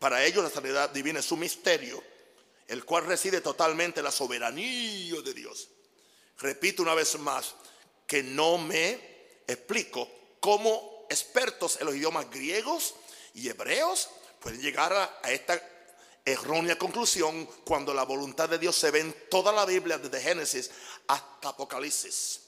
[0.00, 2.02] Para ellos la sanidad divina es su misterio,
[2.66, 5.68] el cual reside totalmente en la soberanía de Dios.
[6.38, 7.54] Repito una vez más
[8.08, 10.10] que no me explico
[10.40, 12.94] cómo expertos en los idiomas griegos
[13.34, 14.08] y hebreos
[14.40, 15.60] pueden llegar a, a esta
[16.24, 20.70] errónea conclusión cuando la voluntad de Dios se ve en toda la Biblia, desde Génesis
[21.06, 22.40] hasta Apocalipsis.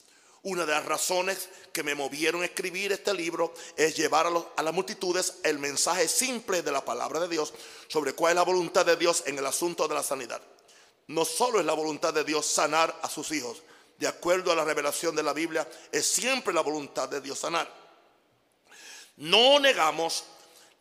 [0.43, 4.73] Una de las razones que me movieron a escribir este libro es llevar a, las
[4.73, 7.53] multitudes el mensaje simple de la palabra de Dios
[7.89, 10.41] sobre cuál es la voluntad de Dios en el asunto de la sanidad.
[11.09, 13.63] No solo es la voluntad de Dios sanar a sus hijos,
[13.99, 17.86] de acuerdo a la revelación de la Biblia, es siempre la voluntad de Dios sanar.
[19.17, 20.25] No negamos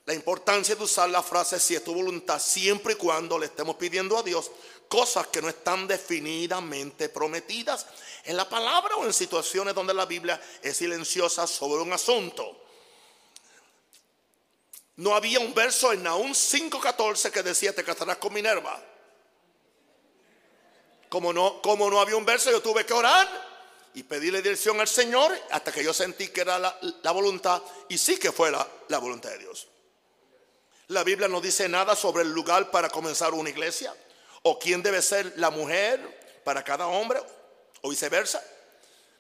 [0.06, 3.76] la importancia de usar la frase si es tu voluntad siempre y cuando le estemos
[3.76, 4.52] pidiendo a Dios
[4.88, 7.88] cosas que no están definidamente prometidas
[8.24, 12.62] en la palabra o en situaciones donde la Biblia es silenciosa sobre un asunto.
[14.98, 18.82] No había un verso en Naúm 5:14 que decía te casarás con Minerva.
[21.10, 23.45] Como no, como no había un verso, yo tuve que orar
[23.96, 28.18] y pedirle dirección al Señor hasta que yo sentí que era la, voluntad y sí
[28.18, 29.68] que fue la voluntad de Dios.
[30.88, 33.96] La Biblia no dice nada sobre el lugar para comenzar una iglesia
[34.44, 37.20] o quién debe ser la mujer para cada hombre
[37.82, 38.44] o viceversa.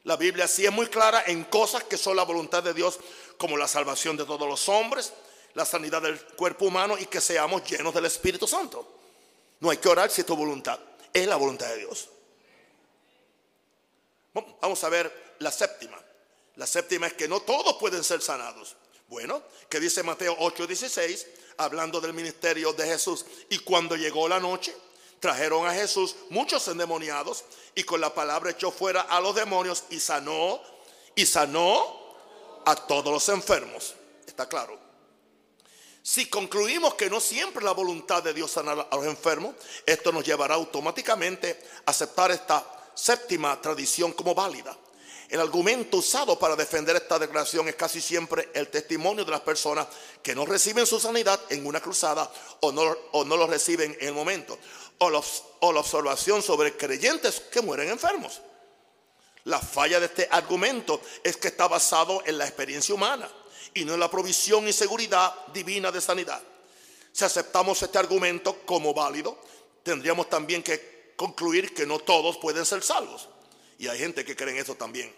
[0.04, 3.00] La Biblia sí es muy clara en cosas que son la voluntad de Dios,
[3.38, 5.14] como la salvación de todos los hombres,
[5.56, 8.88] la sanidad del cuerpo humano y que seamos llenos del Espíritu Santo.
[9.60, 10.80] No hay que orar si es tu voluntad,
[11.12, 12.10] es la voluntad de Dios.
[14.62, 15.98] Vamos a ver la séptima.
[16.56, 18.76] La séptima es que no todos pueden ser sanados.
[19.08, 21.28] Bueno, que dice Mateo 8:16,
[21.58, 23.26] hablando del ministerio de Jesús.
[23.50, 24.76] Y cuando llegó la noche,
[25.20, 27.44] trajeron a Jesús muchos endemoniados
[27.76, 30.62] y con la palabra echó fuera a los demonios y sanó,
[31.16, 33.96] y sanó a todos los enfermos.
[34.26, 34.80] Está claro.
[36.02, 39.56] Si concluimos que no siempre la voluntad de Dios sanar a los enfermos,
[39.86, 44.76] esto nos llevará automáticamente a aceptar esta séptima tradición como válida.
[45.30, 49.88] El argumento usado para defender esta declaración es casi siempre el testimonio de las personas
[50.22, 52.32] que no reciben su sanidad en una cruzada
[52.62, 54.58] o no, o no lo reciben en el momento,
[55.00, 55.08] o,
[55.60, 58.42] o la observación sobre creyentes que mueren enfermos.
[59.46, 63.30] La falla de este argumento es que está basado en la experiencia humana
[63.74, 66.42] y no en la provisión y seguridad divina de sanidad.
[67.12, 69.40] Si aceptamos este argumento como válido,
[69.84, 73.30] tendríamos también que concluir que no todos pueden ser salvos.
[73.78, 75.14] Y hay gente que cree en eso también.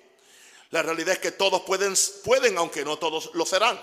[0.71, 1.93] La realidad es que todos pueden,
[2.23, 3.79] pueden, aunque no todos lo serán.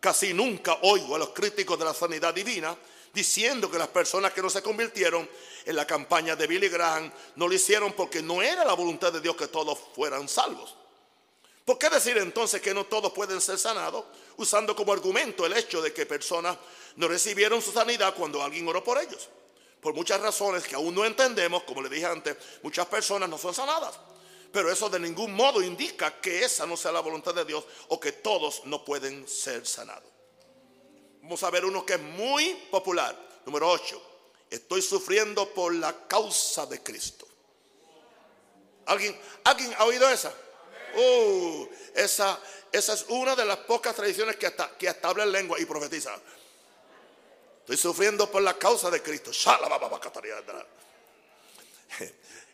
[0.00, 2.76] Casi nunca oigo a los críticos de la sanidad divina
[3.14, 5.28] diciendo que las personas que no se convirtieron
[5.64, 9.20] en la campaña de Billy Graham no lo hicieron porque no era la voluntad de
[9.20, 10.74] Dios que todos fueran salvos.
[11.64, 14.04] ¿Por qué decir entonces que no todos pueden ser sanados?
[14.36, 16.56] Usando como argumento el hecho de que personas
[16.96, 19.28] no recibieron su sanidad cuando alguien oró por ellos
[19.82, 23.52] por muchas razones que aún no entendemos, como le dije antes, muchas personas no son
[23.52, 23.98] sanadas.
[24.52, 27.98] Pero eso de ningún modo indica que esa no sea la voluntad de Dios o
[27.98, 30.08] que todos no pueden ser sanados.
[31.20, 33.18] Vamos a ver uno que es muy popular.
[33.44, 34.00] Número 8.
[34.50, 37.26] Estoy sufriendo por la causa de Cristo.
[38.86, 40.32] ¿Alguien, ¿alguien ha oído esa?
[40.94, 41.66] Uh,
[41.96, 42.38] esa,
[42.70, 46.16] esa es una de las pocas tradiciones que hasta, que en lengua y profetiza.
[47.62, 49.30] Estoy sufriendo por la causa de Cristo.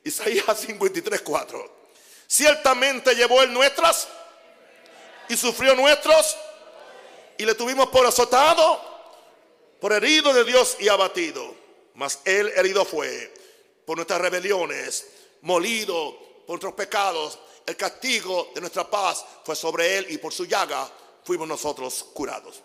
[0.04, 1.78] Isaías 53, 4.
[2.26, 4.06] Ciertamente llevó él nuestras
[5.28, 6.36] y sufrió nuestros
[7.38, 8.80] y le tuvimos por azotado,
[9.80, 11.56] por herido de Dios y abatido.
[11.94, 13.32] Mas él herido fue
[13.86, 15.06] por nuestras rebeliones,
[15.40, 17.38] molido por nuestros pecados.
[17.66, 20.90] El castigo de nuestra paz fue sobre él y por su llaga
[21.24, 22.62] fuimos nosotros curados.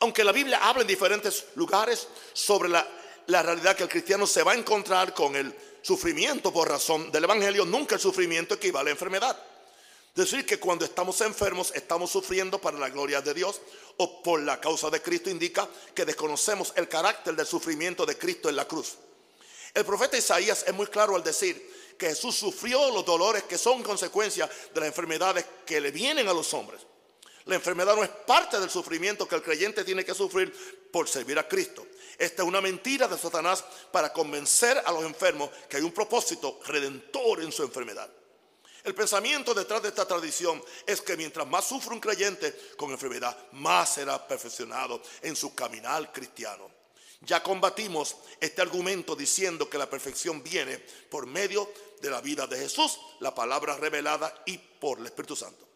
[0.00, 2.86] Aunque la Biblia habla en diferentes lugares sobre la,
[3.26, 7.66] realidad que el cristiano se va a encontrar con el sufrimiento por razón del Evangelio,
[7.66, 9.38] nunca el sufrimiento equivale a enfermedad.
[10.14, 13.60] Decir que cuando estamos enfermos estamos sufriendo para la gloria de Dios
[13.98, 18.48] o por la causa de Cristo indica que desconocemos el carácter del sufrimiento de Cristo
[18.48, 18.96] en la cruz.
[19.74, 23.82] El profeta Isaías es muy claro al decir que Jesús sufrió los dolores que son
[23.82, 26.80] consecuencia de las enfermedades que le vienen a los hombres.
[27.50, 31.36] La enfermedad no es parte del sufrimiento que el creyente tiene que sufrir por servir
[31.36, 31.84] a Cristo.
[32.16, 36.60] Esta es una mentira de Satanás para convencer a los enfermos que hay un propósito
[36.64, 38.08] redentor en su enfermedad.
[38.84, 43.36] El pensamiento detrás de esta tradición es que mientras más sufre un creyente con enfermedad,
[43.50, 46.70] más será perfeccionado en su caminar cristiano.
[47.22, 50.78] Ya combatimos este argumento diciendo que la perfección viene
[51.10, 51.68] por medio
[52.00, 55.69] de la vida de Jesús, la palabra revelada y por el Espíritu Santo.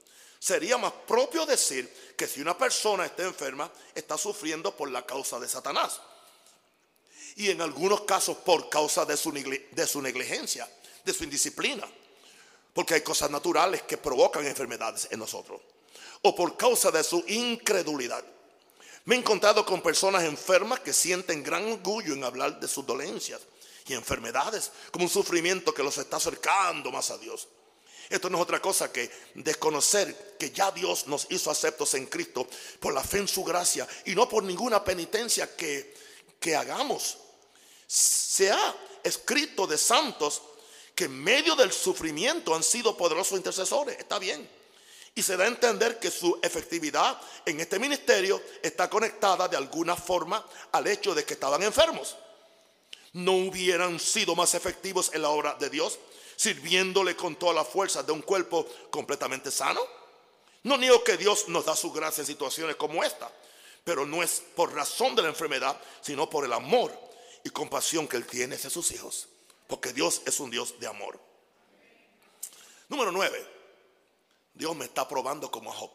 [0.45, 5.41] Sería más propio decir que si una persona está enferma, está sufriendo por la causa
[5.41, 6.03] de Satanás.
[7.37, 10.71] Y en algunos casos por causa de su, de su negligencia,
[11.03, 11.89] de su indisciplina.
[12.75, 15.63] Porque hay cosas naturales que provocan enfermedades en nosotros.
[16.21, 18.23] O por causa de su incredulidad.
[19.07, 23.41] Me he encontrado con personas enfermas que sienten gran orgullo en hablar de sus dolencias
[23.87, 27.49] y enfermedades como un sufrimiento que los está acercando más a Dios.
[28.09, 32.47] Esto no es otra cosa que desconocer que ya Dios nos hizo aceptos en Cristo
[32.81, 35.95] por la fe en su gracia y no por ninguna penitencia que,
[36.39, 37.19] que hagamos.
[37.87, 40.43] Se ha escrito de santos
[40.95, 43.99] que en medio del sufrimiento han sido poderosos intercesores.
[43.99, 44.49] Está bien.
[45.15, 49.97] Y se da a entender que su efectividad en este ministerio está conectada de alguna
[49.97, 52.17] forma al hecho de que estaban enfermos.
[53.13, 55.99] No hubieran sido más efectivos en la obra de Dios
[56.37, 59.81] sirviéndole con toda la fuerza de un cuerpo completamente sano.
[60.63, 63.31] No niego que Dios nos da su gracia en situaciones como esta,
[63.85, 66.93] pero no es por razón de la enfermedad, sino por el amor
[67.45, 69.29] y compasión que Él tiene hacia sus hijos,
[69.67, 71.21] porque Dios es un Dios de amor.
[72.89, 73.47] Número 9.
[74.55, 75.91] Dios me está probando como a Job.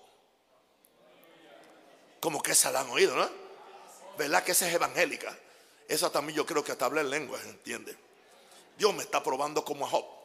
[2.20, 3.30] Como que esa la han oído, ¿no?
[4.18, 5.36] ¿Verdad que esa es evangélica?
[5.88, 7.98] Esa también yo creo que hasta habla en lengua, ¿entiende?
[8.78, 10.19] Dios me está probando como a Job.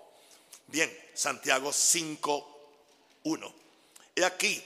[0.66, 2.70] Bien, Santiago 5,
[3.24, 3.54] 1.
[4.16, 4.62] Y aquí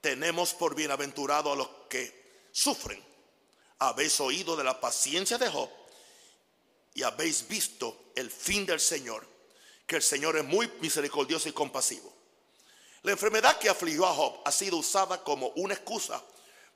[0.00, 3.02] tenemos por bienaventurado a los que sufren.
[3.80, 5.70] Habéis oído de la paciencia de Job
[6.94, 9.26] y habéis visto el fin del Señor,
[9.86, 12.12] que el Señor es muy misericordioso y compasivo.
[13.02, 16.22] La enfermedad que afligió a Job ha sido usada como una excusa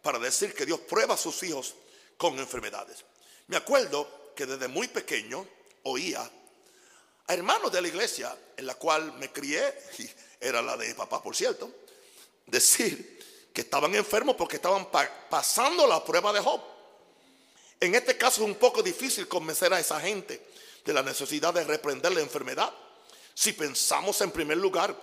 [0.03, 1.75] para decir que Dios prueba a sus hijos
[2.17, 3.05] con enfermedades.
[3.49, 5.47] Me acuerdo que desde muy pequeño
[5.83, 6.31] oía
[7.27, 9.63] a hermanos de la iglesia en la cual me crié,
[9.99, 10.09] y
[10.41, 11.71] era la de papá por cierto,
[12.47, 14.89] decir que estaban enfermos porque estaban
[15.31, 16.61] pasando la prueba de Job.
[17.81, 20.41] En este caso es un poco difícil convencer a esa gente
[20.85, 22.73] de la necesidad de reprender la enfermedad.
[23.35, 24.97] Si pensamos en primer lugar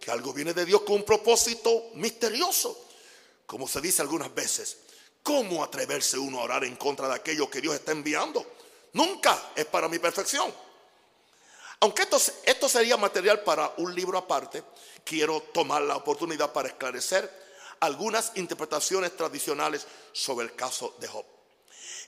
[0.00, 2.88] que algo viene de Dios con un propósito misterioso,
[3.46, 4.78] como se dice algunas veces,
[5.22, 8.44] ¿cómo atreverse uno a orar en contra de aquello que Dios está enviando?
[8.92, 10.52] Nunca es para mi perfección.
[11.80, 14.62] Aunque esto, esto sería material para un libro aparte,
[15.04, 17.44] quiero tomar la oportunidad para esclarecer
[17.80, 21.24] algunas interpretaciones tradicionales sobre el caso de Job.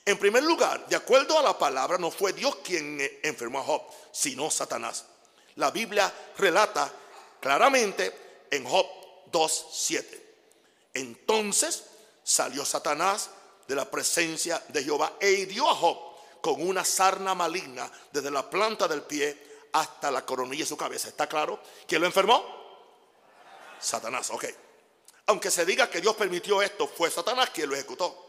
[0.05, 3.81] En primer lugar, de acuerdo a la palabra, no fue Dios quien enfermó a Job,
[4.11, 5.05] sino Satanás.
[5.55, 6.91] La Biblia relata
[7.41, 8.85] claramente en Job
[9.31, 10.05] 2.7.
[10.93, 11.83] Entonces
[12.23, 13.29] salió Satanás
[13.67, 15.97] de la presencia de Jehová e hirió a Job
[16.41, 21.09] con una sarna maligna desde la planta del pie hasta la coronilla de su cabeza.
[21.09, 21.61] ¿Está claro?
[21.87, 22.43] ¿Quién lo enfermó?
[23.79, 24.45] Satanás, ok.
[25.27, 28.25] Aunque se diga que Dios permitió esto, fue Satanás quien lo ejecutó.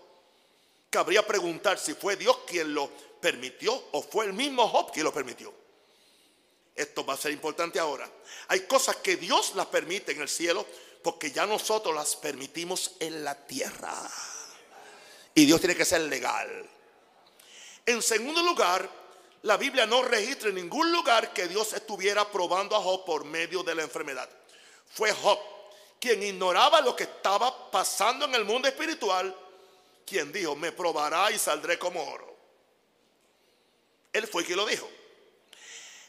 [0.91, 5.13] Cabría preguntar si fue Dios quien lo permitió o fue el mismo Job quien lo
[5.13, 5.53] permitió.
[6.75, 8.09] Esto va a ser importante ahora.
[8.49, 10.65] Hay cosas que Dios las permite en el cielo
[11.03, 13.95] porque ya nosotros las permitimos en la tierra.
[15.35, 16.69] Y Dios tiene que ser legal.
[17.85, 18.89] En segundo lugar,
[19.43, 23.63] la Biblia no registra en ningún lugar que Dios estuviera probando a Job por medio
[23.63, 24.29] de la enfermedad.
[24.93, 25.39] Fue Job
[26.01, 29.35] quien ignoraba lo que estaba pasando en el mundo espiritual,
[30.07, 32.37] quien dijo, me probará y saldré como oro.
[34.13, 34.89] Él fue quien lo dijo.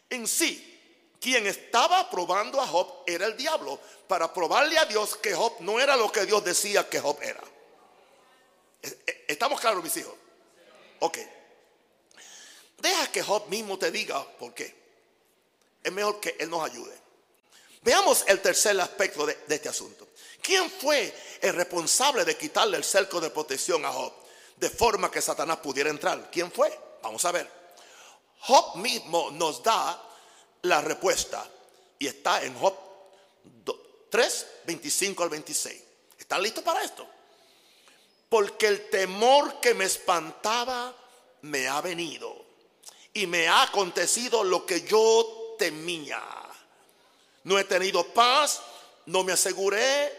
[0.10, 0.80] En sí,
[1.20, 5.80] quien estaba probando a Job era el diablo, para probarle a Dios que Job no
[5.80, 7.44] era lo que Dios decía que Job era.
[9.28, 10.16] ¿Estamos claros, mis hijos?
[11.00, 11.18] Ok.
[12.82, 14.74] Deja que Job mismo te diga por qué.
[15.84, 16.98] Es mejor que Él nos ayude.
[17.82, 20.10] Veamos el tercer aspecto de, este asunto.
[20.42, 24.14] ¿Quién fue el responsable de quitarle el cerco de protección a Job
[24.58, 26.30] de forma que Satanás pudiera entrar?
[26.32, 26.78] ¿Quién fue?
[27.02, 27.50] Vamos a ver.
[28.42, 30.02] Job mismo nos da
[30.64, 31.50] la respuesta
[31.98, 32.76] y está en Job
[34.10, 35.84] 3, 25 al 26.
[36.18, 37.08] ¿Están listos para esto?
[38.28, 40.96] Porque el temor que me espantaba
[41.42, 42.39] me ha venido
[43.14, 46.22] y me ha acontecido lo que yo temía.
[47.44, 48.62] No he tenido paz,
[49.06, 50.18] no me aseguré,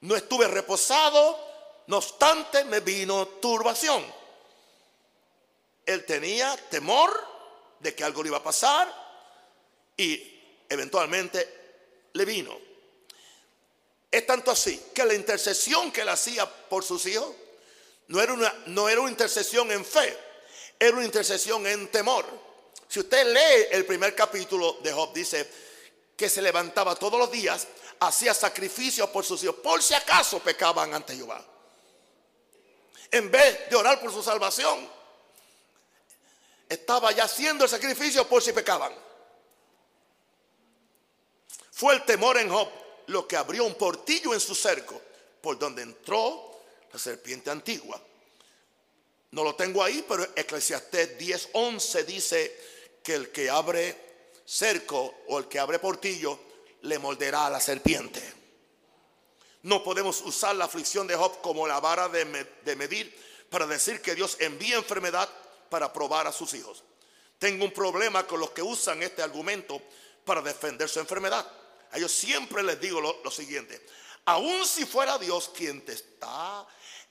[0.00, 1.38] no estuve reposado,
[1.86, 4.04] no obstante me vino turbación.
[5.86, 7.12] Él tenía temor
[7.80, 8.92] de que algo le iba a pasar
[9.96, 12.58] y eventualmente le vino.
[14.10, 17.34] Es tanto así que la intercesión que él hacía por sus hijos
[18.08, 20.16] no era una, no era una intercesión en fe,
[20.78, 22.26] era una intercesión en temor.
[22.88, 25.48] Si usted lee el primer capítulo de Job, dice
[26.16, 27.66] que se levantaba todos los días,
[28.00, 31.44] hacía sacrificios por sus hijos, por si acaso pecaban ante Jehová.
[33.10, 34.88] En vez de orar por su salvación,
[36.68, 38.92] estaba ya haciendo el sacrificio por si pecaban.
[41.72, 42.68] Fue el temor en Job
[43.06, 45.00] lo que abrió un portillo en su cerco,
[45.40, 46.60] por donde entró
[46.92, 48.00] la serpiente antigua.
[49.34, 52.56] No lo tengo ahí, pero Eclesiastés 10:11 dice
[53.02, 53.96] que el que abre
[54.46, 56.38] cerco o el que abre portillo
[56.82, 58.22] le morderá a la serpiente.
[59.62, 62.24] No podemos usar la aflicción de Job como la vara de,
[62.76, 63.12] medir
[63.50, 65.28] para decir que Dios envía enfermedad
[65.68, 66.84] para probar a sus hijos.
[67.40, 69.82] Tengo un problema con los que usan este argumento
[70.24, 71.44] para defender su enfermedad.
[71.90, 73.84] A ellos siempre les digo lo, lo siguiente,
[74.26, 76.64] aun si fuera Dios quien te está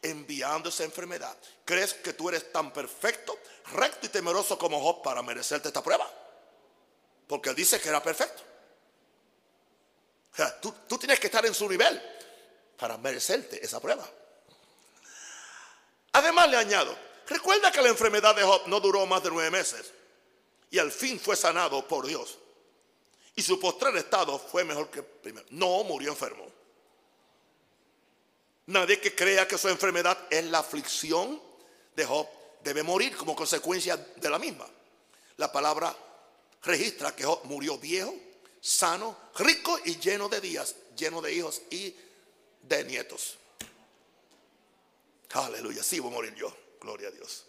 [0.03, 1.35] enviando esa enfermedad,
[1.65, 3.37] ¿crees que tú eres tan perfecto,
[3.71, 6.09] recto y temeroso como Job para merecerte esta prueba?
[7.27, 8.43] Porque él dice que era perfecto.
[10.31, 12.01] O sea, tú, tú tienes que estar en su nivel
[12.77, 14.07] para merecerte esa prueba.
[16.13, 16.95] Además le añado,
[17.27, 19.91] recuerda que la enfermedad de Job no duró más de nueve meses
[20.69, 22.39] y al fin fue sanado por Dios.
[23.35, 25.45] Y su postrer estado fue mejor que el primero.
[25.51, 26.45] No murió enfermo.
[28.67, 31.41] Nadie que crea que su enfermedad es la aflicción
[31.95, 32.27] de Job
[32.63, 34.67] debe morir como consecuencia de la misma.
[35.37, 35.95] La palabra
[36.63, 38.13] registra que Job murió viejo
[38.63, 41.93] sano, rico y lleno de días, lleno de hijos y
[42.61, 43.37] de nietos.
[45.33, 47.45] Aleluya, sí voy a morir yo, gloria a Dios.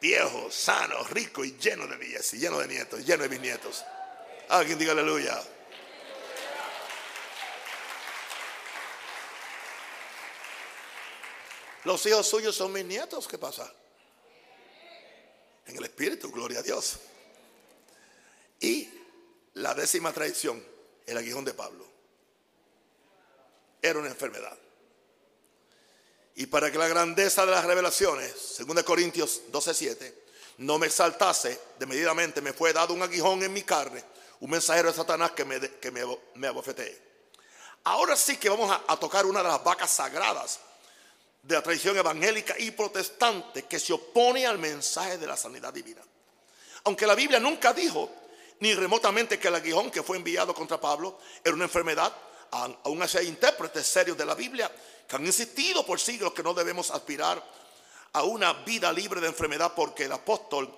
[0.00, 3.84] Viejo, sano, rico y lleno de días y lleno de nietos, lleno de bisnietos.
[4.48, 5.40] Alguien diga aleluya.
[11.84, 13.72] Los hijos suyos son mis nietos, ¿qué pasa?
[15.66, 16.98] En el espíritu, gloria a Dios.
[18.60, 18.88] Y
[19.54, 20.62] la décima traición,
[21.06, 21.86] el aguijón de Pablo,
[23.80, 24.56] era una enfermedad.
[26.36, 30.14] Y para que la grandeza de las revelaciones, 2 Corintios 12:7,
[30.58, 34.04] no me exaltase, de medidamente me fue dado un aguijón en mi carne,
[34.40, 36.02] un mensajero de Satanás que me, que me.
[37.84, 40.60] Ahora sí que vamos a tocar una de las vacas sagradas
[41.42, 46.02] de la tradición evangélica y protestante que se opone al mensaje de la sanidad divina.
[46.84, 48.10] Aunque la Biblia nunca dijo
[48.60, 52.14] ni remotamente que el aguijón que fue enviado contra Pablo era una enfermedad,
[52.50, 54.70] aún así hay intérpretes serios de la Biblia
[55.08, 57.42] que han insistido por siglos que no debemos aspirar
[58.12, 60.72] a una vida libre de enfermedad porque el apóstol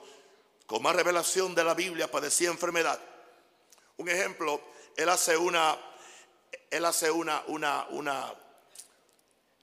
[0.67, 2.99] con más revelación de la Biblia padecía enfermedad.
[3.97, 4.61] Un ejemplo,
[4.97, 5.77] él hace una,
[6.71, 8.35] él hace una, una, una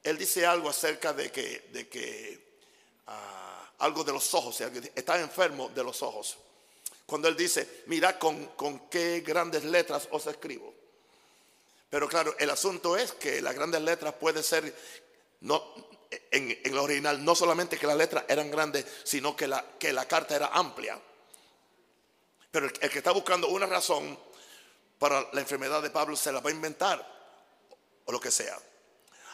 [0.10, 2.40] él dice algo acerca de que, de que
[3.08, 6.38] ah, algo de los ojos, está enfermo de los ojos.
[7.06, 10.74] Cuando él dice, mira con, con qué grandes letras os escribo.
[11.90, 14.76] Pero claro, el asunto es que las grandes letras pueden ser,
[15.42, 15.74] no,
[16.32, 20.08] en, en original, no solamente que las letras eran grandes, sino que la, que la
[20.08, 21.00] carta era amplia.
[22.52, 24.18] Pero el, el que está buscando una razón
[25.00, 27.04] para la enfermedad de Pablo se la va a inventar,
[28.06, 28.60] o lo que sea.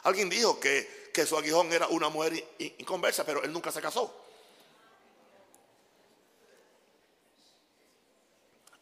[0.05, 4.13] Alguien dijo que, su aguijón era una mujer inconversa, pero él nunca se casó.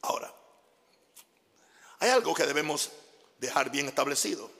[0.01, 0.33] Ahora,
[1.99, 2.91] hay algo que debemos
[3.39, 4.51] dejar bien establecido.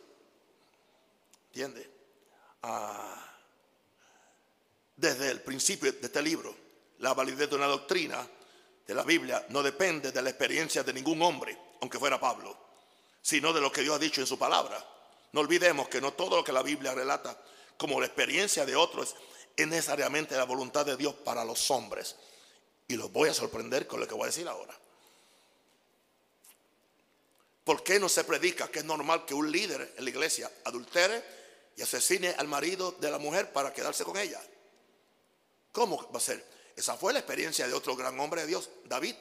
[1.48, 1.91] ¿Entiende?
[2.61, 3.30] Ah,
[4.95, 6.56] desde el principio de este libro,
[6.99, 8.26] la validez de una doctrina
[8.88, 12.57] de la Biblia no depende de la experiencia de ningún hombre, aunque fuera Pablo,
[13.22, 14.93] sino de lo que Dios ha dicho en su palabra.
[15.34, 17.38] No olvidemos que no todo lo que la Biblia relata
[17.77, 19.15] como la experiencia de otros
[19.55, 22.15] es necesariamente la voluntad de Dios para los hombres.
[22.88, 24.77] Y los voy a sorprender con lo que voy a decir ahora.
[27.64, 31.23] ¿Por qué no se predica que es normal que un líder en la iglesia adultere
[31.76, 34.41] y asesine al marido de la mujer para quedarse con ella?
[35.72, 36.45] ¿Cómo va a ser?
[36.76, 39.15] Esa fue la experiencia de otro gran hombre de Dios, David,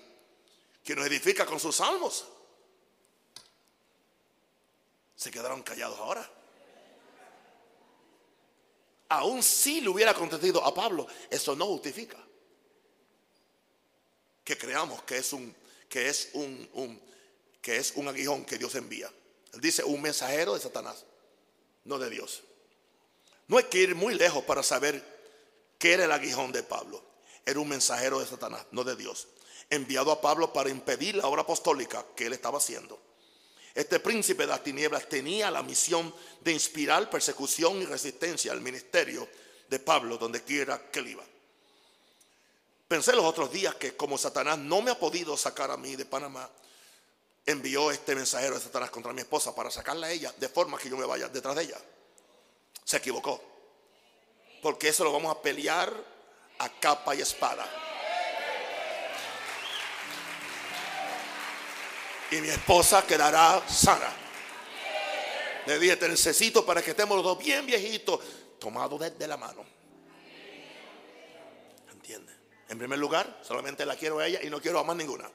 [0.84, 2.26] que nos edifica con sus salmos
[5.22, 6.28] se quedaron callados ahora.
[9.08, 12.18] Aún si le hubiera acontecido a Pablo, eso no justifica
[14.42, 15.54] que creamos que es un
[15.88, 17.00] que es un,
[17.60, 19.12] que es un aguijón que Dios envía.
[19.52, 21.04] Él dice un mensajero de Satanás,
[21.84, 22.42] no de Dios.
[23.46, 25.04] No hay que ir muy lejos para saber
[25.78, 27.04] qué era el aguijón de Pablo.
[27.44, 29.28] Era un mensajero de Satanás, no de Dios.
[29.68, 32.98] Enviado a Pablo para impedir la obra apostólica que él estaba haciendo.
[33.74, 39.26] Este príncipe de las tinieblas tenía la misión de inspirar persecución y resistencia al ministerio
[39.68, 41.24] de Pablo donde quiera que él iba.
[42.86, 46.04] Pensé los otros días que como Satanás no me ha podido sacar a mí de
[46.04, 46.50] Panamá,
[47.46, 50.90] envió este mensajero de Satanás contra mi esposa para sacarla a ella de forma que
[50.90, 51.78] yo me vaya detrás de ella.
[52.84, 53.42] Se equivocó.
[54.60, 55.92] Porque eso lo vamos a pelear
[56.58, 57.66] a capa y espada.
[62.32, 64.10] Y mi esposa quedará sana.
[65.66, 68.20] Le dije, te necesito para que estemos los dos bien viejitos,
[68.58, 69.64] tomados desde la mano.
[71.92, 72.32] ¿Entiende?
[72.68, 75.30] En primer lugar, solamente la quiero a ella y no quiero a más ninguna.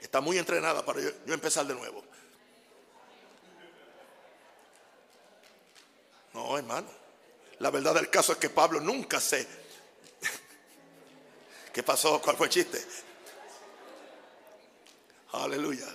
[0.00, 2.02] Está muy entrenada para yo, yo empezar de nuevo.
[6.32, 6.88] No, hermano.
[7.60, 9.46] La verdad del caso es que Pablo nunca sé.
[11.72, 12.20] ¿Qué pasó?
[12.20, 12.84] ¿Cuál fue el chiste?
[15.32, 15.86] Aleluya.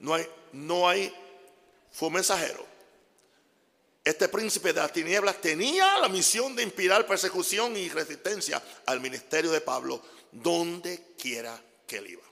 [0.00, 1.12] No hay, no hay,
[1.92, 2.66] fue un mensajero.
[4.04, 9.50] Este príncipe de las tinieblas tenía la misión de inspirar persecución y resistencia al ministerio
[9.50, 12.22] de Pablo donde quiera que él iba.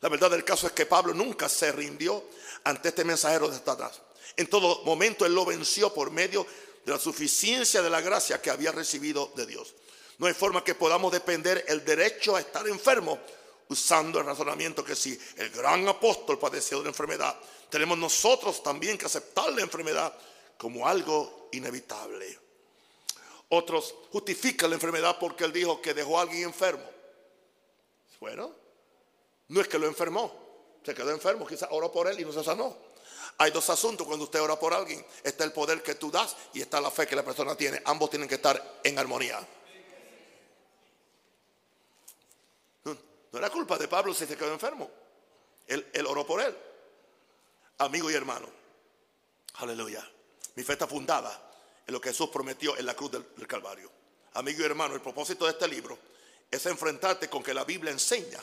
[0.00, 2.24] La verdad del caso es que Pablo nunca se rindió
[2.64, 4.00] ante este mensajero de Satanás.
[4.36, 6.46] En todo momento él lo venció por medio
[6.84, 9.74] de la suficiencia de la gracia que había recibido de Dios.
[10.18, 13.18] No hay forma que podamos depender el derecho a estar enfermo
[13.68, 17.36] usando el razonamiento que si el gran apóstol padeció de una enfermedad,
[17.68, 20.12] tenemos nosotros también que aceptar la enfermedad
[20.56, 22.38] como algo inevitable.
[23.48, 26.84] Otros justifican la enfermedad porque él dijo que dejó a alguien enfermo.
[28.20, 28.52] Bueno,
[29.48, 30.32] No es que lo enfermó,
[30.84, 32.76] se quedó enfermo, quizás oró por él y no se sanó.
[33.38, 35.04] Hay dos asuntos cuando usted ora por alguien.
[35.22, 37.80] Está el poder que tú das y está la fe que la persona tiene.
[37.84, 39.46] Ambos tienen que estar en armonía.
[43.36, 44.90] No era culpa de Pablo si se quedó enfermo.
[45.66, 46.56] Él, oró por él.
[47.76, 48.48] Amigo y hermano.
[49.56, 50.10] Aleluya.
[50.54, 51.52] Mi fe está fundada
[51.86, 53.92] en lo que Jesús prometió en la cruz del, del Calvario.
[54.32, 55.98] Amigo y hermano, el propósito de este libro
[56.50, 58.42] es enfrentarte con que la Biblia enseña,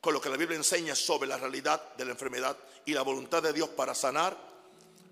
[0.00, 3.40] con lo que la Biblia enseña sobre la realidad de la enfermedad y la voluntad
[3.40, 4.36] de Dios para sanar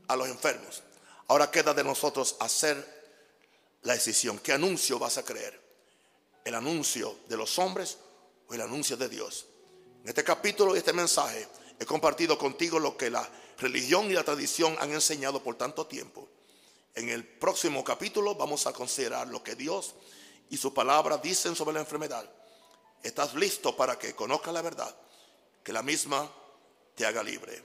[0.09, 0.83] a los enfermos.
[1.29, 2.75] Ahora queda de nosotros hacer
[3.83, 4.41] la decisión.
[4.41, 5.61] ¿Qué anuncio vas a creer?
[6.45, 7.97] ¿El anuncio de los hombres
[8.53, 9.47] el anuncio de Dios?
[10.03, 11.47] En este capítulo y este mensaje
[11.79, 13.29] he compartido contigo lo que la
[13.59, 16.29] religión y la tradición han enseñado por tanto tiempo.
[16.95, 19.95] En el próximo capítulo vamos a considerar lo que Dios
[20.49, 22.29] y su palabra dicen sobre la enfermedad.
[23.03, 24.95] ¿Estás listo para que conozcas la verdad?
[25.63, 26.31] Que la misma
[26.95, 27.63] te haga libre.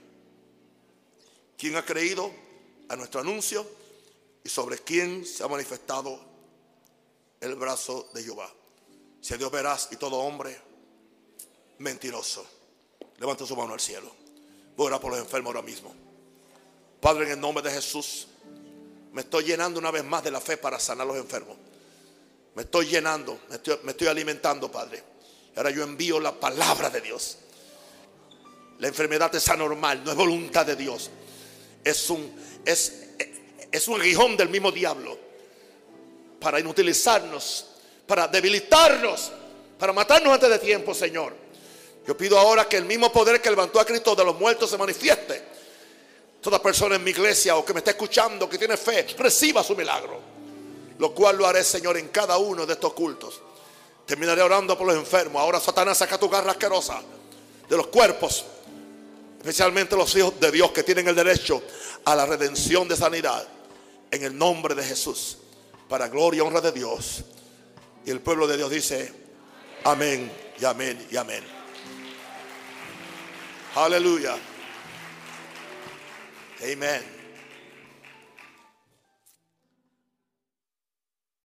[1.58, 2.30] ¿Quién ha creído
[2.88, 3.66] a nuestro anuncio
[4.44, 6.20] y sobre quién se ha manifestado
[7.40, 8.52] el brazo de Jehová?
[9.20, 10.65] Si Dios verás y todo hombre
[11.78, 12.46] mentiroso.
[13.18, 14.10] Levanta su mano al cielo.
[14.76, 15.94] Voy a orar por los enfermos ahora mismo.
[17.00, 18.28] Padre, en el nombre de Jesús,
[19.12, 21.56] me estoy llenando una vez más de la fe para sanar a los enfermos.
[22.54, 25.02] Me estoy llenando, me estoy, me estoy alimentando, Padre.
[25.56, 27.38] Ahora yo envío la palabra de Dios.
[28.78, 31.10] La enfermedad es anormal, no es voluntad de Dios.
[31.82, 32.34] Es un,
[32.64, 33.10] es,
[33.72, 35.18] es un del mismo diablo
[36.40, 37.66] para inutilizarnos,
[38.06, 39.32] para debilitarnos,
[39.78, 41.45] para matarnos antes de tiempo, Señor.
[42.06, 44.78] Yo pido ahora que el mismo poder que levantó a Cristo de los muertos se
[44.78, 45.42] manifieste.
[46.40, 49.74] Toda persona en mi iglesia o que me está escuchando, que tiene fe, reciba su
[49.74, 50.20] milagro.
[50.98, 53.40] Lo cual lo haré, Señor, en cada uno de estos cultos.
[54.06, 55.42] Terminaré orando por los enfermos.
[55.42, 57.02] Ahora, Satanás, saca tu garra asquerosa
[57.68, 58.44] de los cuerpos
[59.46, 61.62] especialmente los hijos de Dios que tienen el derecho
[62.04, 63.46] a la redención de sanidad,
[64.10, 65.38] en el nombre de Jesús,
[65.88, 67.22] para gloria y honra de Dios.
[68.04, 69.12] Y el pueblo de Dios dice,
[69.84, 71.55] amén y amén y amén.
[73.76, 74.38] Aleluya.
[76.62, 77.15] Amén.